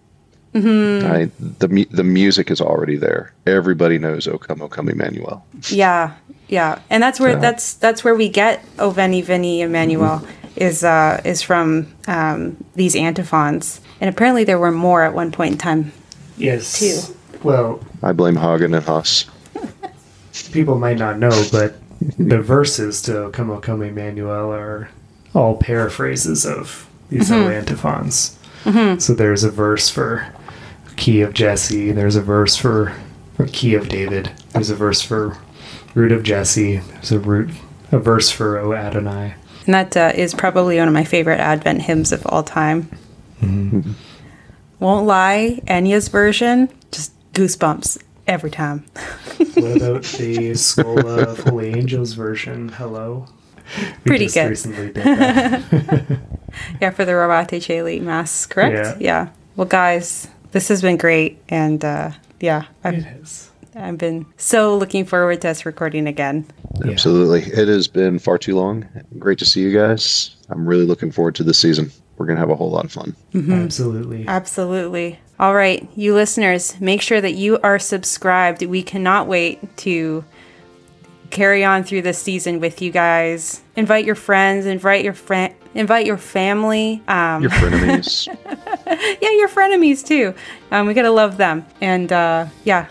I, 0.55 1.31
the 1.39 1.87
the 1.91 2.05
music 2.05 2.51
is 2.51 2.61
already 2.61 2.97
there. 2.97 3.33
Everybody 3.47 3.99
knows 3.99 4.29
"O 4.29 4.37
Come, 4.39 4.61
O 4.63 4.69
Come, 4.69 4.89
Emmanuel." 4.91 5.45
Yeah, 5.71 6.13
yeah, 6.49 6.79
and 6.91 7.03
that's 7.03 7.19
where 7.21 7.33
Yeah. 7.33 7.39
that's 7.47 7.75
that's 7.75 8.05
where 8.05 8.15
we 8.15 8.29
get 8.29 8.63
"O 8.79 8.91
Veni 8.91 9.23
Vini 9.23 9.63
Emmanuel" 9.63 10.21
is 10.57 10.85
uh, 10.85 11.21
is 11.25 11.41
from 11.41 11.87
um, 12.07 12.57
these 12.75 12.95
antiphons, 12.95 13.81
and 14.01 14.11
apparently 14.11 14.45
there 14.45 14.59
were 14.59 14.73
more 14.73 15.03
at 15.03 15.15
one 15.15 15.33
point 15.33 15.53
in 15.53 15.59
time. 15.59 15.93
Yes. 16.37 16.79
Two. 16.79 17.01
Well, 17.43 17.81
I 18.03 18.13
blame 18.13 18.37
Haugen 18.37 18.77
and 18.77 18.85
Haas. 18.85 19.25
People 20.53 20.79
might 20.79 20.99
not 20.99 21.19
know, 21.19 21.45
but 21.51 21.75
the 22.19 22.41
verses 22.41 23.03
to 23.03 23.31
Come 23.33 23.51
O 23.51 23.59
Come 23.59 23.83
Emmanuel 23.83 24.53
are 24.53 24.89
all 25.35 25.57
paraphrases 25.57 26.45
of 26.47 26.89
these 27.09 27.31
Mm-hmm. 27.31 27.51
Antiphons. 27.51 28.39
So 29.01 29.15
there's 29.15 29.43
a 29.45 29.51
verse 29.51 29.89
for 29.89 30.33
Key 30.97 31.21
of 31.23 31.35
Jesse, 31.35 31.91
there's 31.93 32.17
a 32.17 32.23
verse 32.23 32.55
for, 32.57 32.93
for 33.35 33.47
Key 33.47 33.75
of 33.75 33.89
David, 33.89 34.31
there's 34.51 34.71
a 34.71 34.77
verse 34.77 35.01
for 35.03 35.37
Root 35.95 36.13
of 36.13 36.23
Jesse, 36.23 36.77
there's 36.77 37.11
a 37.13 37.19
root 37.19 37.51
a 37.91 37.99
verse 37.99 38.31
for 38.31 38.59
O 38.59 38.73
Adonai. 38.73 39.35
And 39.67 39.75
that 39.75 39.97
uh, 39.97 40.13
is 40.15 40.33
probably 40.35 40.79
one 40.79 40.89
of 40.89 40.95
my 40.95 41.05
favorite 41.05 41.41
Advent 41.41 41.83
hymns 41.83 42.13
of 42.13 42.25
all 42.27 42.43
time. 42.43 42.89
Won't 44.81 45.07
lie, 45.07 45.61
Enya's 45.67 46.09
version, 46.09 46.69
just 46.91 47.13
goosebumps 47.33 48.03
every 48.27 48.51
time. 48.51 48.85
What 49.55 49.77
about 49.77 50.03
the 50.19 50.55
Schola 50.55 51.23
of 51.29 51.39
Holy 51.41 51.71
Angels 51.75 52.13
version? 52.15 52.69
Hello. 52.71 53.27
We 53.79 53.85
Pretty 54.05 54.25
just 54.27 54.35
good. 54.35 54.49
recently 54.51 54.93
did 54.93 55.05
that. 55.05 56.19
Yeah, 56.83 56.91
for 56.91 57.07
the 57.07 57.13
Rorate 57.13 57.63
Caeli 57.63 57.99
Mass, 58.01 58.45
correct? 58.45 59.01
Yeah. 59.01 59.31
Well, 59.57 59.67
guys, 59.67 60.29
this 60.51 60.69
has 60.69 60.83
been 60.83 60.99
great. 60.99 61.43
And 61.49 61.83
uh, 61.83 62.11
yeah, 62.41 62.65
I've, 62.85 62.95
It 62.95 63.07
is. 63.23 63.51
I've 63.75 63.97
been 63.97 64.27
so 64.37 64.77
looking 64.77 65.07
forward 65.07 65.41
to 65.43 65.49
us 65.49 65.65
recording 65.65 66.07
again. 66.07 66.45
Yeah. 66.85 66.91
Absolutely. 66.91 67.41
It 67.59 67.69
has 67.69 67.89
been 67.89 68.19
far 68.19 68.37
too 68.37 68.55
long. 68.55 68.87
Great 69.19 69.39
to 69.39 69.47
see 69.47 69.63
you 69.63 69.73
guys. 69.73 70.37
I'm 70.51 70.67
really 70.69 70.85
looking 70.85 71.11
forward 71.11 71.35
to 71.37 71.43
this 71.43 71.59
season. 71.59 71.91
We're 72.19 72.27
going 72.27 72.37
to 72.37 72.41
have 72.41 72.51
a 72.51 72.55
whole 72.57 72.71
lot 72.71 72.85
of 72.85 72.93
fun. 72.93 73.17
Absolutely. 73.35 74.27
Absolutely. 74.29 75.19
All 75.41 75.55
right, 75.55 75.89
you 75.97 76.15
listeners, 76.15 76.81
make 76.81 77.03
sure 77.03 77.21
that 77.21 77.33
you 77.35 77.59
are 77.63 77.79
subscribed. 77.79 78.63
We 78.65 78.83
cannot 78.83 79.27
wait 79.27 79.77
to 79.79 80.25
carry 81.31 81.65
on 81.65 81.83
through 81.83 82.03
this 82.03 82.19
season 82.19 82.61
with 82.61 82.81
you 82.81 82.93
guys. 82.93 83.61
Invite 83.75 84.05
your 84.05 84.15
friends, 84.15 84.67
invite 84.67 85.03
your 85.03 85.15
friend, 85.15 85.55
invite 85.75 86.07
your 86.07 86.19
family. 86.19 87.03
Um, 87.09 87.43
Your 87.43 87.51
frenemies. 87.51 88.27
yeah, 89.21 89.31
your 89.31 89.49
frenemies 89.49 90.07
too. 90.07 90.35
Um, 90.71 90.87
we 90.87 90.95
gotta 90.95 91.11
love 91.11 91.39
them. 91.39 91.67
And 91.81 92.13
uh, 92.13 92.47
yeah, 92.65 92.87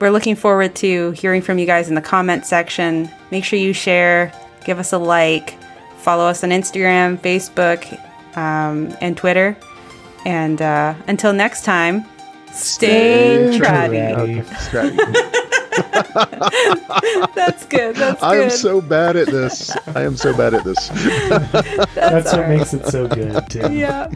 we're 0.00 0.10
looking 0.10 0.36
forward 0.36 0.74
to 0.76 1.10
hearing 1.10 1.42
from 1.42 1.58
you 1.58 1.66
guys 1.66 1.88
in 1.88 1.94
the 1.96 2.00
comment 2.00 2.46
section. 2.46 3.10
Make 3.30 3.44
sure 3.44 3.58
you 3.58 3.72
share, 3.74 4.32
give 4.64 4.78
us 4.78 4.92
a 4.92 4.98
like, 4.98 5.60
follow 5.98 6.24
us 6.24 6.42
on 6.44 6.50
Instagram, 6.50 7.18
Facebook, 7.18 7.84
um, 8.38 8.96
and 9.00 9.16
Twitter. 9.16 9.56
And 10.26 10.60
uh, 10.60 10.94
until 11.06 11.32
next 11.32 11.64
time, 11.64 12.04
stay, 12.52 13.50
Stay 13.52 13.58
tratty. 13.58 14.14
tratty. 14.14 14.40
Okay, 14.40 14.54
strategy. 14.56 14.96
That's 17.34 17.64
good. 17.66 17.96
That's 17.96 18.22
I'm 18.22 18.50
so 18.50 18.80
bad 18.80 19.16
at 19.16 19.28
this. 19.28 19.70
I 19.94 20.02
am 20.02 20.16
so 20.16 20.36
bad 20.36 20.54
at 20.54 20.64
this. 20.64 20.88
That's 21.94 22.32
all 22.32 22.40
what 22.40 22.48
right. 22.48 22.58
makes 22.58 22.74
it 22.74 22.86
so 22.86 23.06
good, 23.08 23.48
too. 23.48 23.72
yeah. 23.72 24.08